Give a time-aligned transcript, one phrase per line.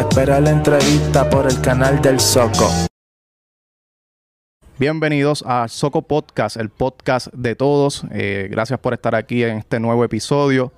[0.00, 2.70] Espera la entrevista por el canal del Soco.
[4.78, 8.04] Bienvenidos a Soco Podcast, el podcast de todos.
[8.10, 10.72] Eh, gracias por estar aquí en este nuevo episodio.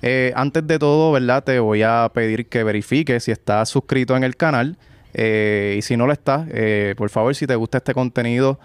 [0.00, 1.44] Eh, antes de todo, ¿verdad?
[1.44, 4.78] Te voy a pedir que verifiques si estás suscrito en el canal.
[5.12, 6.48] Eh, y si no lo estás,
[6.96, 8.58] por favor, si te gusta este contenido,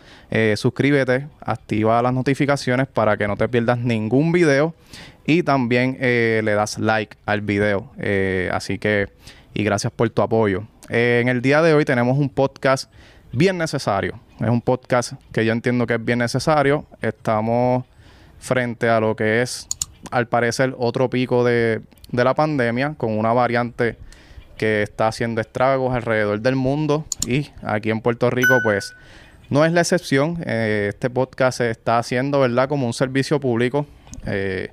[0.56, 4.74] suscríbete, activa las notificaciones para que no te pierdas ningún video
[5.26, 7.92] y también le das like al video.
[8.54, 9.10] así que,
[9.58, 10.68] y gracias por tu apoyo.
[10.88, 12.92] en el día de hoy tenemos un podcast
[13.32, 14.20] bien necesario.
[14.40, 16.86] Es un podcast que yo entiendo que es bien necesario.
[17.02, 17.84] Estamos
[18.38, 19.68] frente a lo que es,
[20.12, 23.98] al parecer, otro pico de, la pandemia con una variante
[24.58, 28.94] que está haciendo estragos alrededor del mundo y aquí en Puerto Rico, pues
[29.50, 30.38] no es la excepción.
[30.46, 33.88] Eh, este podcast se está haciendo, ¿verdad?, como un servicio público.
[34.28, 34.72] Eh,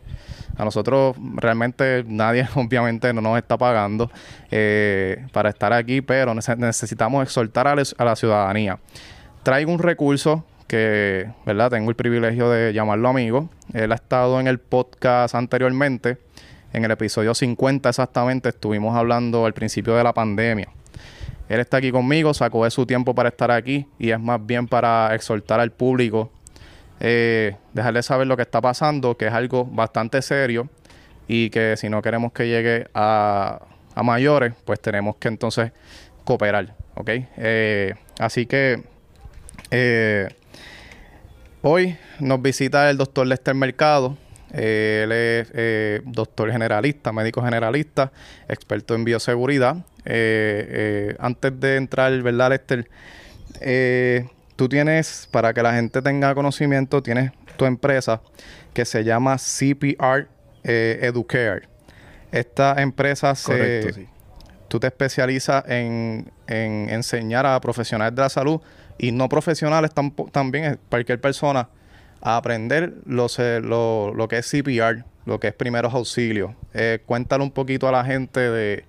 [0.57, 4.11] a nosotros realmente nadie obviamente no nos está pagando
[4.51, 8.79] eh, para estar aquí, pero necesitamos exhortar a, la ciudadanía.
[9.43, 11.71] Traigo un recurso que, ¿verdad?
[11.71, 13.49] Tengo el privilegio de llamarlo amigo.
[13.73, 16.19] Él ha estado en el podcast anteriormente.
[16.73, 20.69] En el episodio 50 exactamente estuvimos hablando al principio de la pandemia.
[21.49, 24.67] Él está aquí conmigo, sacó de su tiempo para estar aquí y es más bien
[24.67, 26.33] para exhortar al público
[27.07, 30.71] eh, dejarle saber lo que está pasando, que es algo bastante serio
[31.29, 33.61] y que si no queremos que llegue a,
[34.03, 35.71] mayores, pues tenemos que entonces
[36.25, 37.11] cooperar, ¿ok?
[37.37, 38.83] Eh, así que
[39.71, 40.31] eh,
[41.61, 44.17] hoy nos visita el doctor Lester Mercado.
[44.51, 45.53] él es
[46.07, 48.13] doctor generalista, médico generalista,
[48.49, 49.77] experto en bioseguridad.
[51.19, 52.89] antes de entrar, ¿verdad, Lester?
[54.57, 58.21] Tú tienes, para que la gente tenga conocimiento, tienes tu empresa
[58.73, 60.29] que se llama CPR
[60.65, 61.69] eh, Educare.
[62.33, 64.09] Esta empresa se...
[64.69, 68.61] Tú te especializas en, enseñar a profesionales de la salud
[68.99, 69.93] y no profesionales
[70.33, 71.69] también, cualquier persona,
[72.21, 73.29] a aprender lo,
[73.61, 76.53] lo, que es CPR, lo que es primeros auxilios.
[76.73, 78.85] Eh, cuéntale un poquito a la gente de,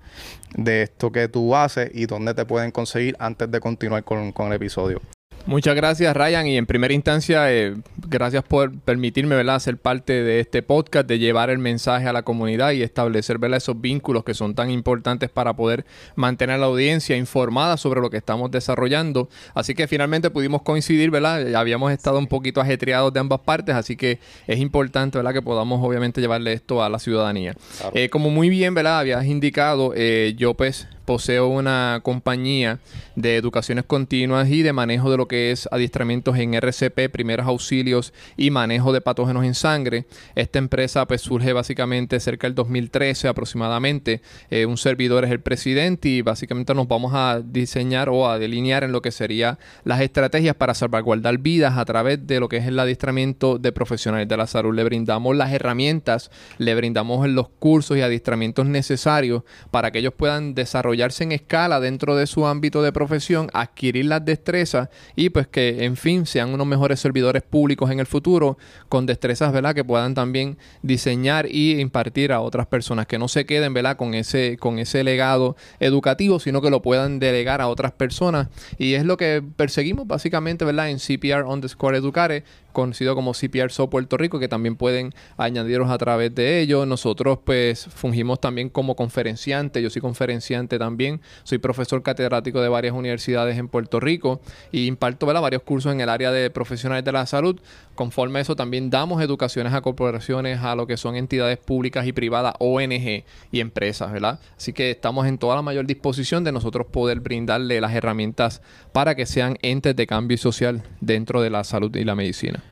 [0.82, 5.00] esto que tú haces y dónde te pueden conseguir antes de continuar con el episodio.
[5.46, 7.76] Muchas gracias Ryan y en primera instancia eh,
[8.08, 9.60] gracias por permitirme ¿verdad?
[9.60, 13.58] ser parte de este podcast, de llevar el mensaje a la comunidad y establecer ¿verdad?
[13.58, 15.86] esos vínculos que son tan importantes para poder
[16.16, 19.28] mantener a la audiencia informada sobre lo que estamos desarrollando.
[19.54, 21.54] Así que finalmente pudimos coincidir, ¿verdad?
[21.54, 24.18] Habíamos estado un poquito ajetreados de ambas partes, así que
[24.48, 25.32] es importante ¿verdad?
[25.32, 27.54] que podamos obviamente llevarle esto a la ciudadanía.
[27.94, 28.98] Eh, como muy bien ¿verdad?
[28.98, 32.80] habías indicado, eh, yo pues poseo una compañía
[33.14, 38.12] de educaciones continuas y de manejo de lo que es adiestramientos en RCP, primeros auxilios
[38.36, 40.04] y manejo de patógenos en sangre.
[40.34, 44.20] Esta empresa pues surge básicamente cerca del 2013 aproximadamente.
[44.50, 48.84] Eh, un servidor es el presidente y básicamente nos vamos a diseñar o a delinear
[48.84, 52.66] en lo que serían las estrategias para salvaguardar vidas a través de lo que es
[52.66, 54.74] el adiestramiento de profesionales de la salud.
[54.74, 60.54] Le brindamos las herramientas, le brindamos los cursos y adiestramientos necesarios para que ellos puedan
[60.54, 65.84] desarrollar en escala dentro de su ámbito de profesión, adquirir las destrezas y pues que
[65.84, 68.58] en fin sean unos mejores servidores públicos en el futuro
[68.88, 69.74] con destrezas, ¿verdad?
[69.74, 73.96] Que puedan también diseñar y impartir a otras personas, que no se queden, ¿verdad?
[73.96, 78.48] Con ese, con ese legado educativo, sino que lo puedan delegar a otras personas.
[78.78, 80.90] Y es lo que perseguimos básicamente, ¿verdad?
[80.90, 82.44] En CPR underscore educare,
[82.76, 86.84] conocido como CPR So Puerto Rico, que también pueden añadiros a través de ello.
[86.84, 92.94] Nosotros pues fungimos también como conferenciante, yo soy conferenciante también, soy profesor catedrático de varias
[92.94, 94.42] universidades en Puerto Rico
[94.72, 97.58] y imparto varios cursos en el área de profesionales de la salud.
[97.94, 102.12] Conforme a eso también damos educaciones a corporaciones, a lo que son entidades públicas y
[102.12, 104.38] privadas, ONG y empresas, ¿verdad?
[104.58, 108.60] Así que estamos en toda la mayor disposición de nosotros poder brindarle las herramientas
[108.92, 112.62] para que sean entes de cambio social dentro de la salud y la medicina.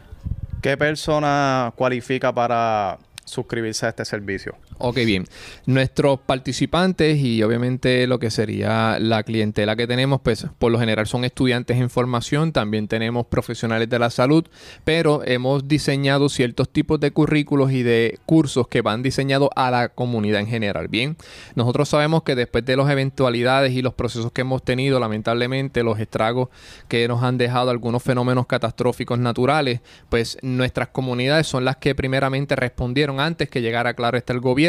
[0.64, 4.56] ¿Qué persona cualifica para suscribirse a este servicio?
[4.78, 5.24] Ok, bien.
[5.66, 11.06] Nuestros participantes y obviamente lo que sería la clientela que tenemos, pues por lo general
[11.06, 14.44] son estudiantes en formación, también tenemos profesionales de la salud,
[14.82, 19.91] pero hemos diseñado ciertos tipos de currículos y de cursos que van diseñados a la
[19.91, 20.88] comunidad en general.
[20.88, 21.16] Bien,
[21.54, 26.00] nosotros sabemos que después de las eventualidades y los procesos que hemos tenido, lamentablemente los
[26.00, 26.48] estragos
[26.88, 32.56] que nos han dejado algunos fenómenos catastróficos naturales, pues nuestras comunidades son las que primeramente
[32.56, 34.64] respondieron antes que llegara, claro, está el gobierno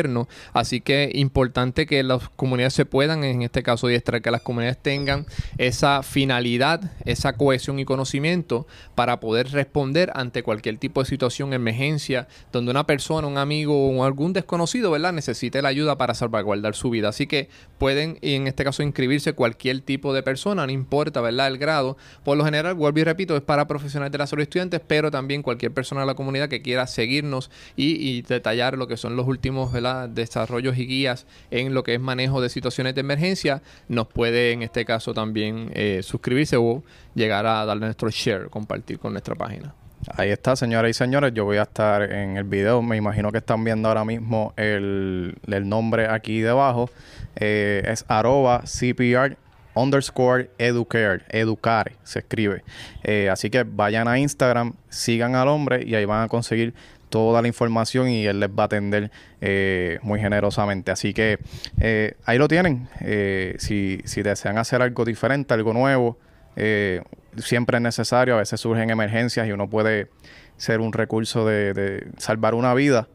[0.53, 4.77] Así que importante que las comunidades se puedan, en este caso, diestrar, que las comunidades
[4.77, 5.25] tengan
[5.57, 12.27] esa finalidad, esa cohesión y conocimiento para poder responder ante cualquier tipo de situación, emergencia,
[12.51, 15.13] donde una persona, un amigo o algún desconocido, ¿verdad?
[15.13, 17.09] Necesite la ayuda para salvaguardar su vida.
[17.09, 21.47] Así que pueden, en este caso, inscribirse cualquier tipo de persona, no importa, ¿verdad?
[21.47, 21.97] El grado.
[22.23, 25.41] Por lo general, vuelvo y repito, es para profesionales de la salud estudiantes, pero también
[25.41, 29.73] cualquier persona de la comunidad que quiera seguirnos y, detallar lo que son los últimos.
[30.07, 34.61] Desarrollos y guías en lo que es manejo de situaciones de emergencia, nos puede en
[34.61, 36.83] este caso también eh, suscribirse o
[37.13, 39.73] llegar a darle nuestro share, compartir con nuestra página.
[40.15, 41.33] Ahí está, señoras y señores.
[41.33, 42.81] Yo voy a estar en el video.
[42.83, 46.89] Me imagino que están viendo ahora mismo el, nombre aquí debajo.
[47.35, 49.37] Eh, es arroba CPR
[49.75, 52.63] underscore educare, educar se escribe.
[53.03, 56.73] Eh, así que vayan a Instagram, sigan al hombre y ahí van a conseguir
[57.09, 59.11] toda la información y él les va a atender
[59.41, 60.91] eh, muy generosamente.
[60.91, 61.39] Así que
[62.25, 62.87] ahí lo tienen.
[63.57, 66.17] si, si desean hacer algo diferente, algo nuevo,
[67.37, 70.07] siempre es necesario, a veces surgen emergencias y uno puede
[70.57, 73.07] ser un recurso de, salvar una vida,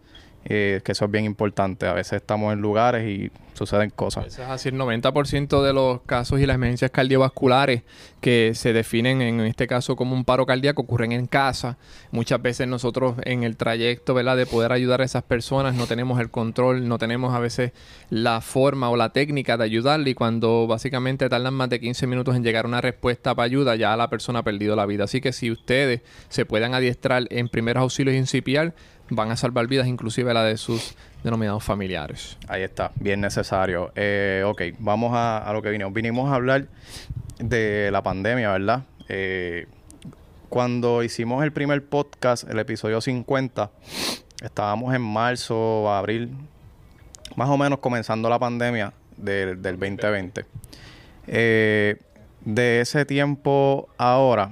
[0.44, 1.86] eh, que eso es bien importante.
[1.86, 4.26] A veces estamos en lugares y suceden cosas.
[4.26, 7.82] Eso es así, el 90% de los casos y las emergencias cardiovasculares
[8.22, 11.76] que se definen en este caso como un paro cardíaco ocurren en casa.
[12.10, 16.30] Muchas veces nosotros en el trayecto de poder ayudar a esas personas no tenemos el
[16.30, 17.72] control, no tenemos a veces
[18.10, 22.36] la forma o la técnica de ayudarle y cuando básicamente tardan más de 15 minutos
[22.36, 25.04] en llegar una respuesta para ayuda, ya la persona ha perdido la vida.
[25.04, 28.74] Así que si ustedes se puedan adiestrar en primeros auxilios incipiar,
[29.10, 32.36] van a salvar vidas, inclusive la de sus denominados familiares.
[32.48, 33.92] Ahí está, bien necesario.
[33.94, 35.92] Eh, ok, vamos a, lo que vinimos.
[35.92, 36.66] Vinimos a hablar
[37.38, 38.84] de la pandemia, ¿verdad?
[39.08, 39.66] Eh,
[40.48, 43.70] cuando hicimos el primer podcast, el episodio 50,
[44.42, 46.30] estábamos en marzo abril,
[47.36, 50.44] más o menos comenzando la pandemia del, 2020.
[51.26, 51.96] Eh,
[52.44, 54.50] de ese tiempo ahora,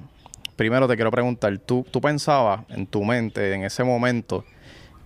[0.58, 4.44] primero te quiero preguntar, ¿tú, ¿tú pensabas en tu mente en ese momento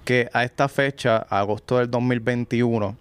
[0.02, 2.96] que a esta fecha, agosto del 2021,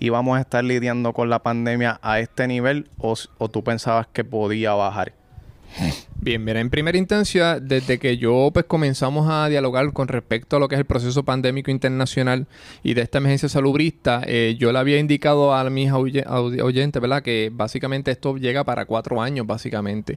[0.00, 4.24] íbamos a estar lidiando con la pandemia a este nivel o, o tú pensabas que
[4.24, 5.12] podía bajar?
[6.22, 10.60] Bien, mira, en primera instancia, desde que yo pues comenzamos a dialogar con respecto a
[10.60, 12.46] lo que es el proceso pandémico internacional
[12.84, 17.24] y de esta emergencia salubrista, eh, yo le había indicado a mis oyentes, ¿verdad?
[17.24, 20.14] Que básicamente esto llega para cuatro años, básicamente.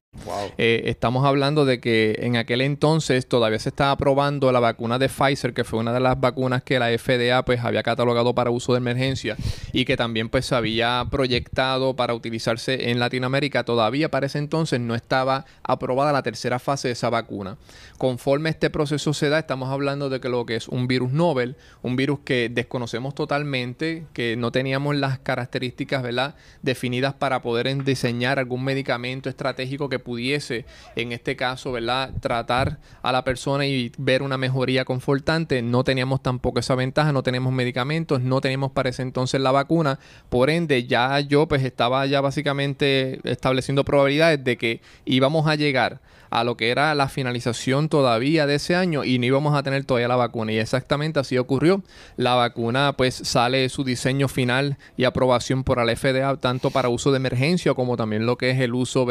[0.57, 5.09] Eh, estamos hablando de que en aquel entonces todavía se estaba probando la vacuna de
[5.09, 8.73] Pfizer, que fue una de las vacunas que la FDA pues había catalogado para uso
[8.73, 9.35] de emergencia
[9.73, 13.63] y que también pues se había proyectado para utilizarse en Latinoamérica.
[13.63, 17.57] Todavía para ese entonces no estaba aprobado la tercera fase de esa vacuna.
[17.97, 21.55] Conforme este proceso se da, estamos hablando de que lo que es un virus novel,
[21.81, 26.35] un virus que desconocemos totalmente, que no teníamos las características ¿verdad?
[26.61, 30.65] definidas para poder diseñar algún medicamento estratégico que pudiese,
[30.95, 32.11] en este caso, ¿verdad?
[32.21, 35.61] tratar a la persona y ver una mejoría confortante.
[35.61, 39.99] No teníamos tampoco esa ventaja, no tenemos medicamentos, no teníamos para ese entonces la vacuna.
[40.29, 45.99] Por ende, ya yo pues estaba ya básicamente estableciendo probabilidades de que íbamos a llegar
[46.29, 49.85] a lo que era la finalización todavía de ese año y no íbamos a tener
[49.85, 50.51] todavía la vacuna.
[50.51, 51.83] Y exactamente así ocurrió.
[52.17, 57.11] La vacuna pues sale su diseño final y aprobación por la FDA tanto para uso
[57.11, 59.05] de emergencia como también lo que es el uso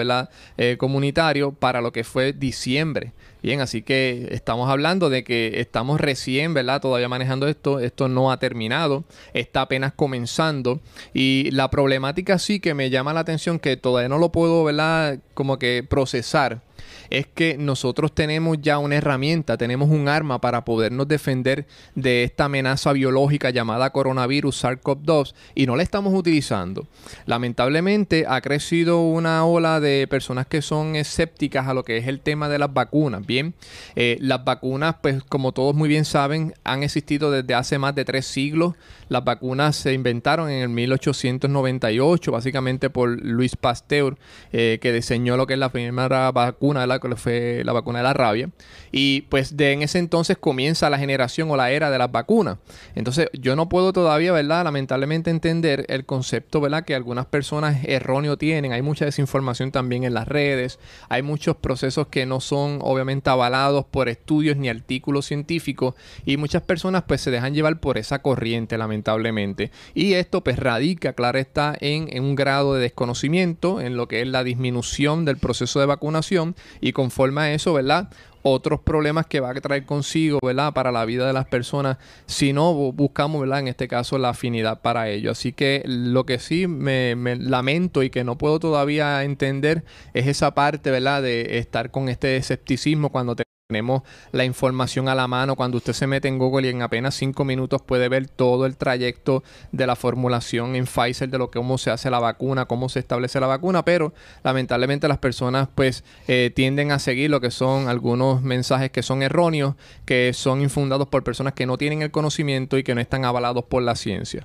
[0.56, 3.12] eh, comunitario para lo que fue diciembre.
[3.44, 6.80] Bien, así que estamos hablando de que estamos recién, ¿verdad?
[6.80, 7.78] Todavía manejando esto.
[7.78, 9.04] Esto no ha terminado.
[9.34, 10.80] Está apenas comenzando.
[11.12, 15.18] Y la problemática sí que me llama la atención que todavía no lo puedo, ¿verdad?
[15.34, 16.62] Como que procesar
[17.10, 22.46] es que nosotros tenemos ya una herramienta, tenemos un arma para podernos defender de esta
[22.46, 26.86] amenaza biológica llamada coronavirus SARS-CoV-2 y no la estamos utilizando.
[27.26, 32.20] Lamentablemente ha crecido una ola de personas que son escépticas a lo que es el
[32.20, 33.26] tema de las vacunas.
[33.26, 33.54] Bien,
[33.96, 38.04] eh, las vacunas, pues como todos muy bien saben, han existido desde hace más de
[38.04, 38.74] tres siglos.
[39.08, 44.16] Las vacunas se inventaron en el 1898, básicamente por Luis Pasteur,
[44.52, 47.98] eh, que diseñó lo que es la primera vacuna de la que fue la vacuna
[47.98, 48.50] de la rabia.
[48.92, 52.58] Y pues de en ese entonces comienza la generación o la era de las vacunas.
[52.94, 54.64] Entonces yo no puedo todavía, ¿verdad?
[54.64, 56.84] Lamentablemente entender el concepto, ¿verdad?
[56.84, 58.72] Que algunas personas erróneo tienen.
[58.72, 60.78] Hay mucha desinformación también en las redes.
[61.08, 65.94] Hay muchos procesos que no son obviamente avalados por estudios ni artículos científicos.
[66.24, 69.70] Y muchas personas pues se dejan llevar por esa corriente, lamentablemente.
[69.94, 74.22] Y esto pues radica, claro está, en, en un grado de desconocimiento en lo que
[74.22, 78.10] es la disminución del proceso de vacunación y conforme a eso, ¿verdad?
[78.46, 80.74] otros problemas que va a traer consigo, ¿verdad?
[80.74, 83.60] Para la vida de las personas, si no buscamos, ¿verdad?
[83.60, 85.30] En este caso, la afinidad para ello.
[85.30, 90.26] Así que lo que sí me, me, lamento y que no puedo todavía entender es
[90.26, 91.22] esa parte, ¿verdad?
[91.22, 95.56] De estar con este escepticismo cuando te tenemos la información a la mano.
[95.56, 98.76] Cuando usted se mete en Google y en apenas cinco minutos puede ver todo el
[98.76, 99.42] trayecto
[99.72, 102.98] de la formulación en Pfizer de lo que cómo se hace la vacuna, cómo se
[102.98, 107.88] establece la vacuna, pero lamentablemente las personas pues eh, tienden a seguir lo que son
[107.88, 112.76] algunos mensajes que son erróneos, que son infundados por personas que no tienen el conocimiento
[112.76, 114.44] y que no están avalados por la ciencia.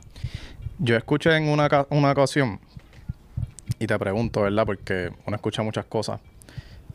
[0.78, 2.62] Yo escuché en una, una ocasión
[3.80, 4.66] y te pregunto, ¿verdad?
[4.66, 6.22] Porque uno escucha muchas cosas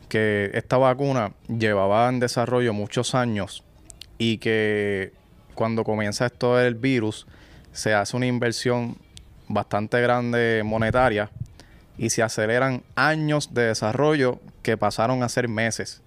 [0.05, 3.63] que esta vacuna llevaba en desarrollo muchos años
[4.17, 5.13] y que
[5.53, 7.27] cuando comienza esto del virus
[7.71, 8.97] se hace una inversión
[9.47, 11.29] bastante grande monetaria
[11.97, 16.01] y se aceleran años de desarrollo que pasaron a ser meses.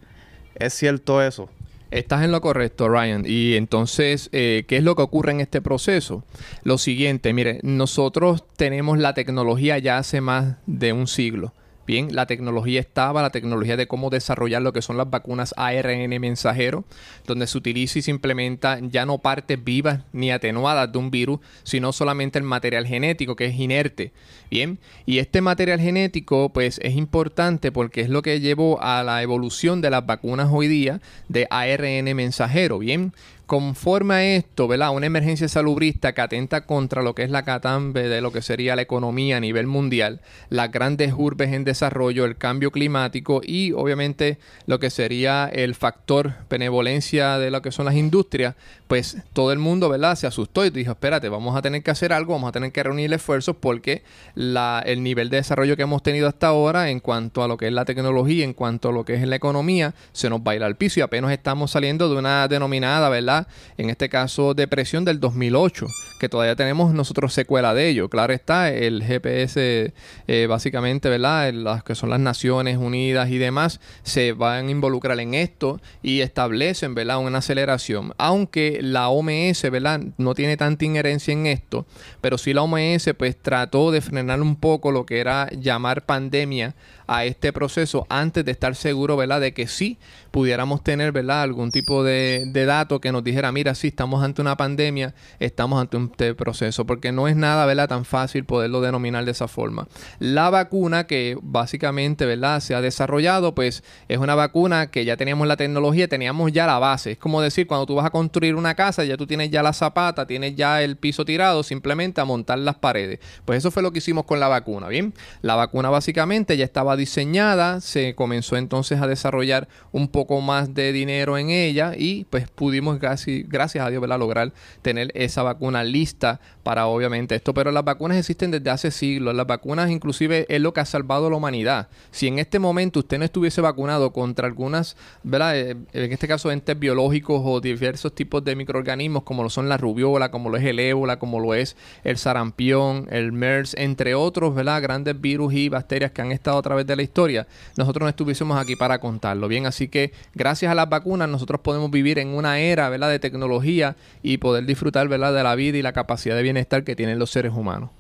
[0.54, 1.48] ¿Es cierto eso?
[1.90, 3.24] Estás en lo correcto, Ryan.
[3.26, 6.22] Y entonces, eh, ¿qué es lo que ocurre en este proceso?
[6.62, 11.54] Lo siguiente, mire, nosotros tenemos la tecnología ya hace más de un siglo.
[11.88, 16.20] Bien, la tecnología estaba, la tecnología de cómo desarrollar lo que son las vacunas ARN
[16.20, 16.84] mensajero,
[17.26, 21.40] donde se utiliza y se implementa ya no partes vivas ni atenuadas de un virus,
[21.62, 24.12] sino solamente el material genético que es inerte.
[24.50, 29.22] Bien, y este material genético pues es importante porque es lo que llevó a la
[29.22, 32.80] evolución de las vacunas hoy día de ARN mensajero.
[32.80, 33.14] Bien,
[33.48, 34.94] Conforme a esto, ¿verdad?
[34.94, 38.76] Una emergencia salubrista que atenta contra lo que es la catambe de lo que sería
[38.76, 44.36] la economía a nivel mundial, las grandes urbes en desarrollo, el cambio climático y obviamente
[44.66, 48.54] lo que sería el factor benevolencia de lo que son las industrias,
[48.88, 50.16] pues todo el mundo, ¿verdad?
[50.16, 52.82] Se asustó y dijo, espérate, vamos a tener que hacer algo, vamos a tener que
[52.82, 54.02] reunir esfuerzos porque
[54.34, 57.66] la, el nivel de desarrollo que hemos tenido hasta ahora en cuanto a lo que
[57.66, 60.56] es la tecnología, en cuanto a lo que es la economía, se nos va a
[60.56, 63.46] ir al piso y apenas estamos saliendo de una denominada, ¿verdad?
[63.76, 65.86] En este caso, depresión del 2008,
[66.18, 68.08] que todavía tenemos nosotros secuela de ello.
[68.08, 69.92] Claro está, el GPS,
[70.26, 71.52] eh, básicamente, ¿verdad?
[71.52, 76.20] Las que son las Naciones Unidas y demás, se van a involucrar en esto y
[76.20, 77.18] establecen, ¿verdad?
[77.18, 78.14] Una aceleración.
[78.16, 80.00] Aunque la OMS, ¿verdad?
[80.16, 81.86] No tiene tanta injerencia en esto,
[82.20, 86.74] pero sí la OMS, pues trató de frenar un poco lo que era llamar pandemia
[87.08, 89.40] a este proceso antes de estar seguro, ¿verdad?
[89.40, 89.98] De que sí
[90.30, 91.42] pudiéramos tener, ¿verdad?
[91.42, 95.80] Algún tipo de, de dato que nos dijera, mira, sí, estamos ante una pandemia, estamos
[95.80, 97.88] ante un proceso, porque no es nada, ¿verdad?
[97.88, 99.88] Tan fácil poderlo denominar de esa forma.
[100.18, 102.60] La vacuna que básicamente, ¿verdad?
[102.60, 106.78] Se ha desarrollado, pues es una vacuna que ya teníamos la tecnología, teníamos ya la
[106.78, 107.12] base.
[107.12, 109.72] Es como decir, cuando tú vas a construir una casa, ya tú tienes ya la
[109.72, 113.20] zapata, tienes ya el piso tirado, simplemente a montar las paredes.
[113.46, 115.14] Pues eso fue lo que hicimos con la vacuna, ¿bien?
[115.40, 120.92] La vacuna básicamente ya estaba diseñada, se comenzó entonces a desarrollar un poco más de
[120.92, 124.18] dinero en ella y pues pudimos casi, gracias a Dios, ¿verdad?
[124.18, 124.52] lograr
[124.82, 127.54] tener esa vacuna lista para obviamente esto.
[127.54, 129.34] Pero las vacunas existen desde hace siglos.
[129.34, 131.88] Las vacunas inclusive es lo que ha salvado a la humanidad.
[132.10, 135.58] Si en este momento usted no estuviese vacunado contra algunas, ¿verdad?
[135.58, 139.76] Eh, en este caso entes biológicos o diversos tipos de microorganismos como lo son la
[139.76, 144.54] rubiola, como lo es el ébola, como lo es el sarampión, el MERS, entre otros,
[144.54, 144.82] ¿verdad?
[144.82, 148.58] Grandes virus y bacterias que han estado a través de la historia, nosotros no estuviésemos
[148.60, 149.46] aquí para contarlo.
[149.46, 153.10] Bien, así que gracias a las vacunas nosotros podemos vivir en una era, ¿verdad?
[153.10, 155.32] De tecnología y poder disfrutar, ¿verdad?
[155.32, 157.90] De la vida y la capacidad de bienestar que tienen los seres humanos.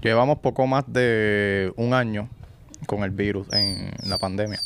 [0.00, 2.28] Llevamos poco más de un año
[2.86, 4.60] con el virus en la pandemia.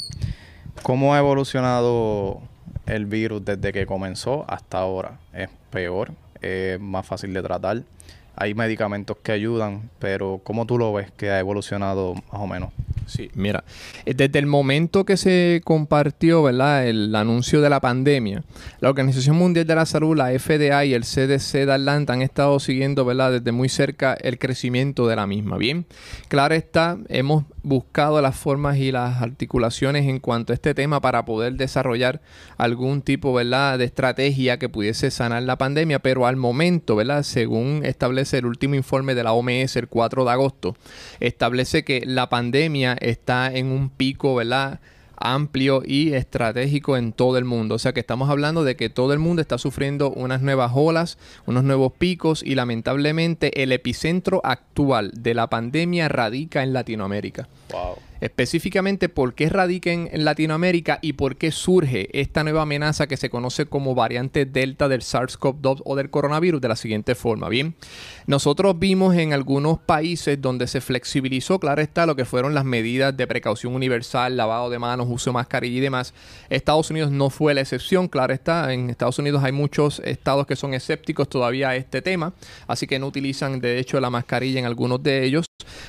[0.82, 2.40] ¿Cómo ha evolucionado
[2.86, 5.18] el virus desde que comenzó hasta ahora?
[5.32, 6.12] ¿Es peor?
[6.40, 7.82] ¿Es más fácil de tratar?
[8.40, 12.70] Hay medicamentos que ayudan, pero ¿cómo tú lo ves que ha evolucionado más o menos?
[13.08, 13.64] Sí, mira,
[14.04, 16.86] eh, desde el momento que se compartió, ¿verdad?
[16.86, 18.44] El anuncio de la pandemia,
[18.80, 22.60] la Organización Mundial de la Salud, la FDA y el CDC de Atlanta han estado
[22.60, 23.32] siguiendo, ¿verdad?
[23.32, 25.56] Desde muy cerca el crecimiento de la misma.
[25.56, 25.86] Bien,
[26.28, 31.24] claro está, hemos buscado las formas y las articulaciones en cuanto a este tema para
[31.24, 32.20] poder desarrollar
[32.56, 33.78] algún tipo, ¿verdad?
[33.78, 37.22] De estrategia que pudiese sanar la pandemia, pero al momento, ¿verdad?
[37.22, 40.76] Según establece el último informe de la OMS el 4 de agosto,
[41.20, 44.80] establece que la pandemia está en un pico, ¿verdad?
[45.20, 47.74] Amplio y estratégico en todo el mundo.
[47.74, 51.18] O sea que estamos hablando de que todo el mundo está sufriendo unas nuevas olas,
[51.46, 57.48] unos nuevos picos y lamentablemente el epicentro actual de la pandemia radica en Latinoamérica.
[58.20, 63.30] Específicamente por qué radica en, Latinoamérica y por qué surge esta nueva amenaza que se
[63.30, 67.48] conoce como variante Delta del SARS-CoV-2 o del coronavirus de la siguiente forma.
[67.48, 67.74] Bien,
[68.26, 73.16] nosotros vimos en algunos países donde se flexibilizó, claro está, lo que fueron las medidas
[73.16, 76.14] de precaución universal, lavado de manos, uso de mascarilla y demás.
[76.50, 80.56] Estados Unidos no fue la excepción, claro está, en Estados Unidos hay muchos estados que
[80.56, 82.32] son escépticos todavía a este tema,
[82.66, 85.46] así que no utilizan de hecho la mascarilla en algunos de ellos.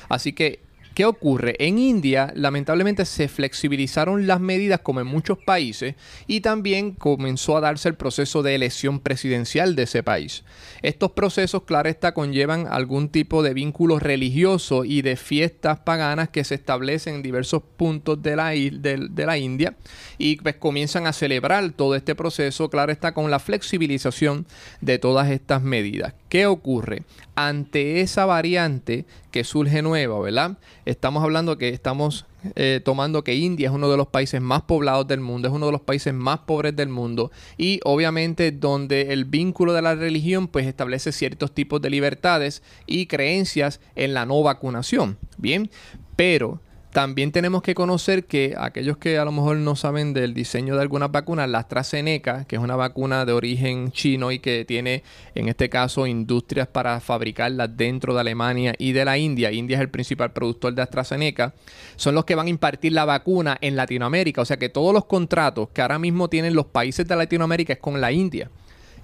[0.08, 0.60] Así que
[1.00, 1.56] ¿Qué ocurre?
[1.58, 5.94] En India, lamentablemente, se flexibilizaron las medidas como en muchos países
[6.26, 10.44] y también comenzó a darse el proceso de elección presidencial de ese país.
[10.82, 16.44] Estos procesos, claro está, conllevan algún tipo de vínculo religioso y de fiestas paganas que
[16.44, 19.76] se establecen en diversos puntos de la, de la India
[20.18, 24.44] y pues comienzan a celebrar todo este proceso, claro está, con la flexibilización
[24.82, 26.12] de todas estas medidas.
[26.30, 27.02] ¿Qué ocurre?
[27.34, 30.58] Ante esa variante que surge nueva, ¿verdad?
[30.84, 35.08] Estamos hablando que estamos eh, tomando que India es uno de los países más poblados
[35.08, 39.24] del mundo, es uno de los países más pobres del mundo y obviamente donde el
[39.24, 44.40] vínculo de la religión pues establece ciertos tipos de libertades y creencias en la no
[44.40, 45.18] vacunación.
[45.36, 45.68] Bien,
[46.14, 46.60] pero
[46.92, 50.82] también tenemos que conocer que aquellos que a lo mejor no saben del diseño de
[50.82, 55.04] algunas vacunas, la AstraZeneca, que es una vacuna de origen chino y que tiene
[55.36, 59.80] en este caso industrias para fabricarlas dentro de Alemania y de la India, India es
[59.82, 61.54] el principal productor de AstraZeneca,
[61.94, 64.40] son los que van a impartir la vacuna en Latinoamérica.
[64.40, 67.78] O sea que todos los contratos que ahora mismo tienen los países de Latinoamérica es
[67.78, 68.50] con la India.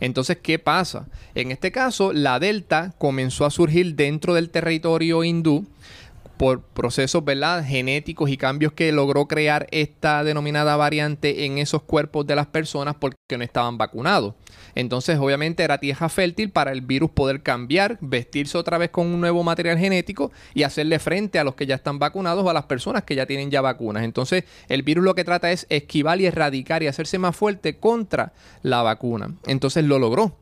[0.01, 1.07] Entonces, ¿qué pasa?
[1.35, 5.67] En este caso, la Delta comenzó a surgir dentro del territorio hindú
[6.37, 7.65] por procesos ¿verdad?
[7.65, 12.97] genéticos y cambios que logró crear esta denominada variante en esos cuerpos de las personas
[12.97, 14.35] porque no estaban vacunados.
[14.75, 19.21] Entonces, obviamente, era tierra fértil para el virus poder cambiar, vestirse otra vez con un
[19.21, 22.65] nuevo material genético y hacerle frente a los que ya están vacunados o a las
[22.65, 24.05] personas que ya tienen ya vacunas.
[24.05, 28.33] Entonces, el virus lo que trata es esquivar y erradicar y hacerse más fuerte contra
[28.63, 29.35] la vacuna.
[29.47, 30.37] Entonces, lo logró.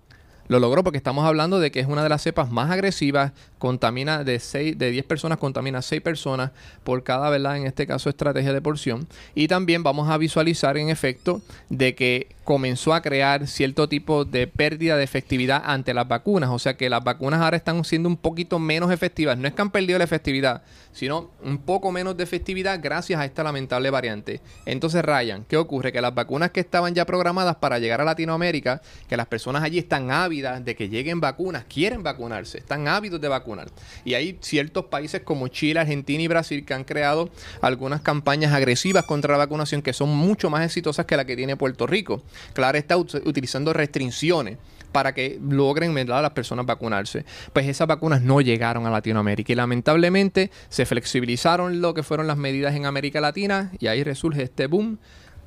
[0.48, 4.24] Lo logró porque estamos hablando de que es una de las cepas más agresivas, contamina
[4.24, 6.50] de, 6, de 10 personas, contamina 6 personas
[6.82, 7.56] por cada, ¿verdad?
[7.56, 9.06] En este caso, estrategia de porción.
[9.34, 14.46] Y también vamos a visualizar en efecto de que comenzó a crear cierto tipo de
[14.46, 16.50] pérdida de efectividad ante las vacunas.
[16.50, 19.38] O sea que las vacunas ahora están siendo un poquito menos efectivas.
[19.38, 23.24] No es que han perdido la efectividad, sino un poco menos de efectividad gracias a
[23.24, 24.40] esta lamentable variante.
[24.66, 25.90] Entonces, Ryan, ¿qué ocurre?
[25.90, 29.78] Que las vacunas que estaban ya programadas para llegar a Latinoamérica, que las personas allí
[29.78, 30.10] están
[30.42, 33.68] de que lleguen vacunas, quieren vacunarse, están ávidos de vacunar
[34.04, 39.04] y hay ciertos países como Chile, Argentina y Brasil que han creado algunas campañas agresivas
[39.04, 42.22] contra la vacunación que son mucho más exitosas que la que tiene Puerto Rico.
[42.52, 44.58] Claro está utilizando restricciones
[44.90, 47.24] para que logren a las personas vacunarse.
[47.52, 52.36] Pues esas vacunas no llegaron a Latinoamérica y lamentablemente se flexibilizaron lo que fueron las
[52.36, 54.98] medidas en América Latina y ahí resurge este boom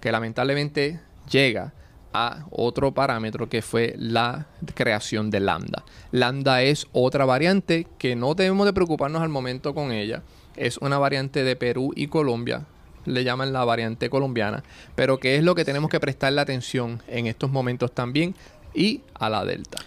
[0.01, 1.73] que lamentablemente llega
[2.51, 5.83] otro parámetro que fue la creación de lambda.
[6.11, 10.23] Lambda es otra variante que no debemos de preocuparnos al momento con ella.
[10.55, 12.65] Es una variante de Perú y Colombia,
[13.05, 14.63] le llaman la variante colombiana,
[14.95, 18.35] pero que es lo que tenemos que prestarle atención en estos momentos también
[18.73, 19.77] y a la delta.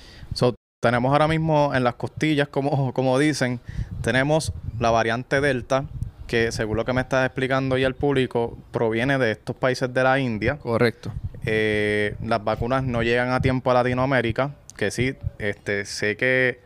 [0.80, 3.60] tenemos ahora mismo en las costillas, como, como dicen,
[4.02, 5.84] tenemos la variante delta,
[6.26, 10.02] que según lo que me estás explicando y al público, proviene de estos países de
[10.02, 10.58] la India.
[10.58, 11.12] Correcto.
[11.46, 16.60] Eh, las vacunas no llegan a tiempo a Latinoamérica, que sí, este, sé que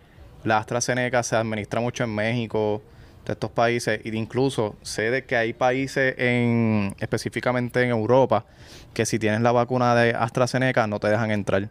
[0.44, 2.82] la AstraZeneca se administra mucho en México,
[3.24, 8.44] de estos países, e incluso sé de que hay países en, específicamente en Europa,
[8.92, 11.70] que si tienes la vacuna de AstraZeneca no te dejan entrar.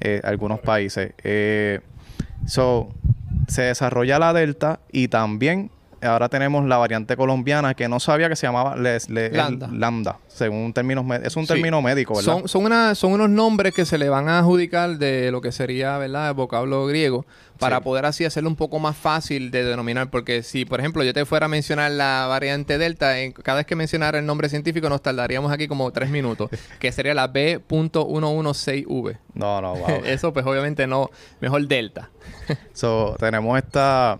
[0.00, 1.12] Eh, algunos países.
[1.24, 1.80] Eh,
[2.46, 2.90] so,
[3.48, 5.70] se desarrolla la Delta y también
[6.06, 10.18] ahora tenemos la variante colombiana que no sabía que se llamaba lambda.
[10.28, 12.32] según un término es un término médico, ¿verdad?
[12.32, 15.52] Son, son, una, son unos nombres que se le van a adjudicar de lo que
[15.52, 17.26] sería, ¿verdad?, el vocablo griego
[17.58, 21.12] para poder así hacerlo un poco más fácil de denominar, porque si, por ejemplo, yo
[21.12, 24.88] te fuera a mencionar la variante Delta, en, cada vez que mencionara el nombre científico
[24.88, 29.18] nos tardaríamos aquí como tres minutos, que sería la B.116V.
[29.34, 29.88] No, no, wow.
[30.04, 32.10] Eso pues obviamente no, mejor Delta.
[32.72, 34.18] so, tenemos esta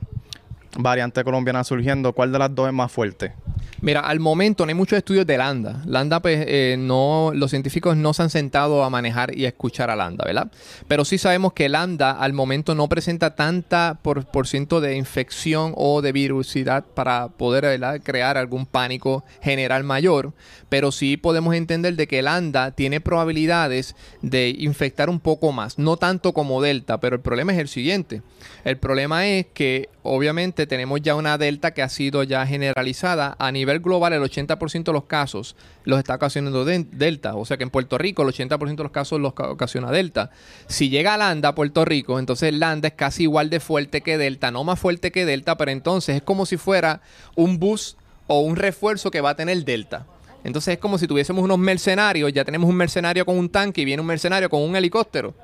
[0.76, 3.32] variante colombiana surgiendo, ¿cuál de las dos es más fuerte?
[3.80, 5.82] Mira, al momento no hay muchos estudios de Landa.
[5.84, 9.90] Landa, pues, eh, no, los científicos no se han sentado a manejar y a escuchar
[9.90, 10.50] a Landa, ¿verdad?
[10.88, 15.74] Pero sí sabemos que Landa al momento no presenta tanta por, por ciento de infección
[15.76, 20.32] o de virusidad para poder crear algún pánico general mayor.
[20.68, 25.78] Pero sí podemos entender de que Landa tiene probabilidades de infectar un poco más.
[25.78, 28.22] No tanto como Delta, pero el problema es el siguiente.
[28.64, 33.50] El problema es que obviamente tenemos ya una Delta que ha sido ya generalizada a
[33.52, 37.34] nivel global el 80% de los casos los está ocasionando Delta.
[37.34, 40.30] O sea que en Puerto Rico el 80% de los casos los ocasiona Delta.
[40.66, 44.50] Si llega a Landa, Puerto Rico, entonces Landa es casi igual de fuerte que Delta,
[44.50, 47.00] no más fuerte que Delta, pero entonces es como si fuera
[47.34, 50.06] un bus o un refuerzo que va a tener Delta.
[50.46, 53.84] Entonces es como si tuviésemos unos mercenarios, ya tenemos un mercenario con un tanque y
[53.84, 55.34] viene un mercenario con un helicóptero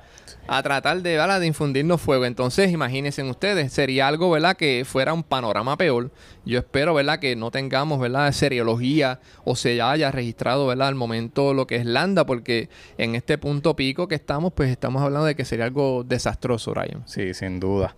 [0.47, 2.25] a tratar de, de infundirnos fuego.
[2.25, 4.55] Entonces, imagínense ustedes, sería algo, ¿verdad?
[4.55, 6.11] Que fuera un panorama peor.
[6.45, 7.19] Yo espero, ¿verdad?
[7.19, 8.31] Que no tengamos, ¿verdad?
[8.31, 10.87] Seriología o se haya registrado, ¿verdad?
[10.87, 15.01] Al momento lo que es Landa, porque en este punto pico que estamos, pues estamos
[15.01, 17.03] hablando de que sería algo desastroso, Ryan.
[17.05, 17.95] Sí, sin duda.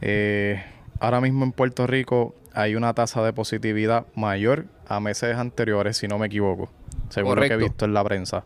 [0.00, 0.62] Eh,
[1.00, 6.08] ahora mismo en Puerto Rico hay una tasa de positividad mayor a meses anteriores, si
[6.08, 6.68] no me equivoco,
[7.08, 8.44] según lo que he visto en la prensa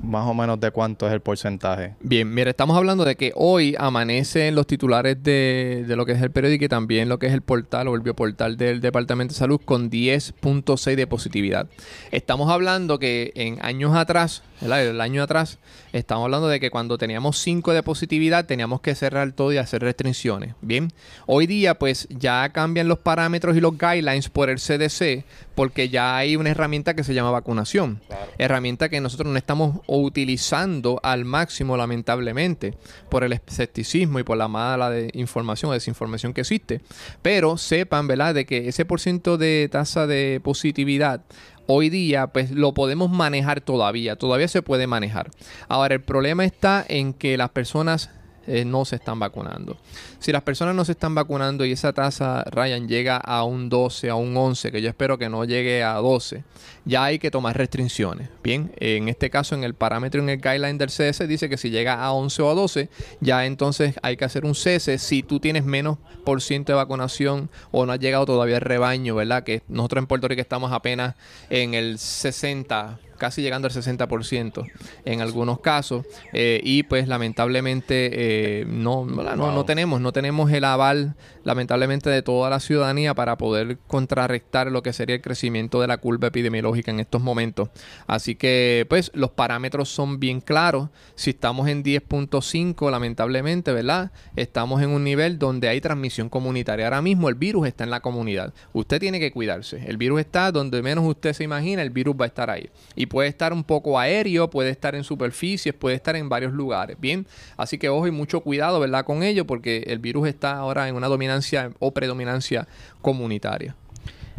[0.00, 1.96] más o menos de cuánto es el porcentaje.
[2.00, 6.22] Bien, mira, estamos hablando de que hoy amanecen los titulares de, de, lo que es
[6.22, 9.38] el periódico y también lo que es el portal o el bioportal del Departamento de
[9.38, 11.66] Salud con 10.6 de positividad.
[12.12, 15.58] Estamos hablando que en años atrás, el año atrás,
[15.92, 19.82] estamos hablando de que cuando teníamos 5 de positividad teníamos que cerrar todo y hacer
[19.82, 20.54] restricciones.
[20.60, 20.92] Bien,
[21.26, 26.16] hoy día pues ya cambian los parámetros y los guidelines por el CDC porque ya
[26.16, 28.00] hay una herramienta que se llama vacunación.
[28.38, 32.74] Herramienta que nosotros no estamos utilizando al máximo, lamentablemente,
[33.08, 36.80] por el escepticismo y por la mala de información o desinformación que existe.
[37.22, 41.22] Pero sepan, ¿verdad?, de que ese por ciento de tasa de positividad
[41.68, 45.30] hoy día pues lo podemos manejar todavía, todavía se puede manejar.
[45.68, 48.10] Ahora el problema está en que las personas
[48.48, 49.76] eh, no se están vacunando.
[50.18, 54.08] Si las personas no se están vacunando y esa tasa, Ryan, llega a un 12,
[54.08, 56.44] a un 11, que yo espero que no llegue a 12,
[56.86, 58.30] ya hay que tomar restricciones.
[58.42, 61.68] Bien, en este caso, en el parámetro, en el guideline del CS, dice que si
[61.68, 62.88] llega a 11 o a 12,
[63.20, 67.50] ya entonces hay que hacer un cese si tú tienes menos por ciento de vacunación
[67.70, 69.44] o no has llegado todavía el rebaño, ¿verdad?
[69.44, 71.16] Que nosotros en Puerto Rico estamos apenas
[71.50, 74.70] en el 60 casi llegando al 60%
[75.04, 76.06] en algunos casos.
[76.32, 81.14] Eh, y pues lamentablemente eh, no, no, no, tenemos, no tenemos el aval
[81.48, 85.96] lamentablemente de toda la ciudadanía para poder contrarrestar lo que sería el crecimiento de la
[85.96, 87.70] curva epidemiológica en estos momentos.
[88.06, 90.90] Así que pues los parámetros son bien claros.
[91.14, 94.12] Si estamos en 10.5 lamentablemente, ¿verdad?
[94.36, 96.84] Estamos en un nivel donde hay transmisión comunitaria.
[96.84, 98.52] Ahora mismo el virus está en la comunidad.
[98.74, 99.82] Usted tiene que cuidarse.
[99.86, 102.68] El virus está donde menos usted se imagina, el virus va a estar ahí.
[102.94, 107.00] Y puede estar un poco aéreo, puede estar en superficies, puede estar en varios lugares.
[107.00, 109.06] Bien, así que ojo y mucho cuidado, ¿verdad?
[109.06, 111.37] Con ello, porque el virus está ahora en una dominancia
[111.78, 112.66] o predominancia
[113.00, 113.74] comunitaria.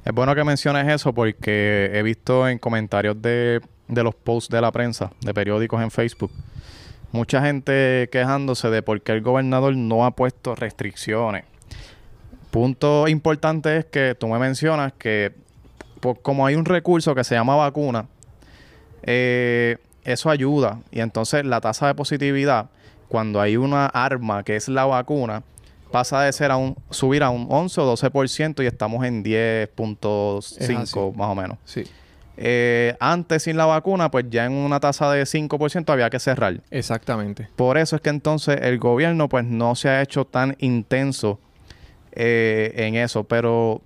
[0.06, 4.62] Es bueno que menciones eso porque he visto en comentarios de, de los posts de
[4.62, 6.32] la prensa, de periódicos en Facebook,
[7.12, 11.44] mucha gente quejándose de por qué el gobernador no ha puesto restricciones.
[12.52, 15.34] Punto importante es que tú me mencionas que
[16.22, 18.08] como hay un recurso que se llama vacuna,
[19.04, 20.80] eh, eso ayuda.
[20.92, 22.70] Y entonces la tasa de positividad,
[23.08, 25.44] cuando hay una arma que es la vacuna,
[25.91, 31.15] pasa de ser a un, subir a un 11 o 12% y estamos en 10.5
[31.15, 31.58] más o menos.
[31.65, 31.84] Sí.
[32.41, 36.62] Eh, antes sin la vacuna, pues ya en una tasa de 5% había que cerrar.
[36.71, 37.49] Exactamente.
[37.56, 41.39] Por eso es que entonces el gobierno pues no se ha hecho tan intenso
[42.13, 43.82] eh, en eso, pero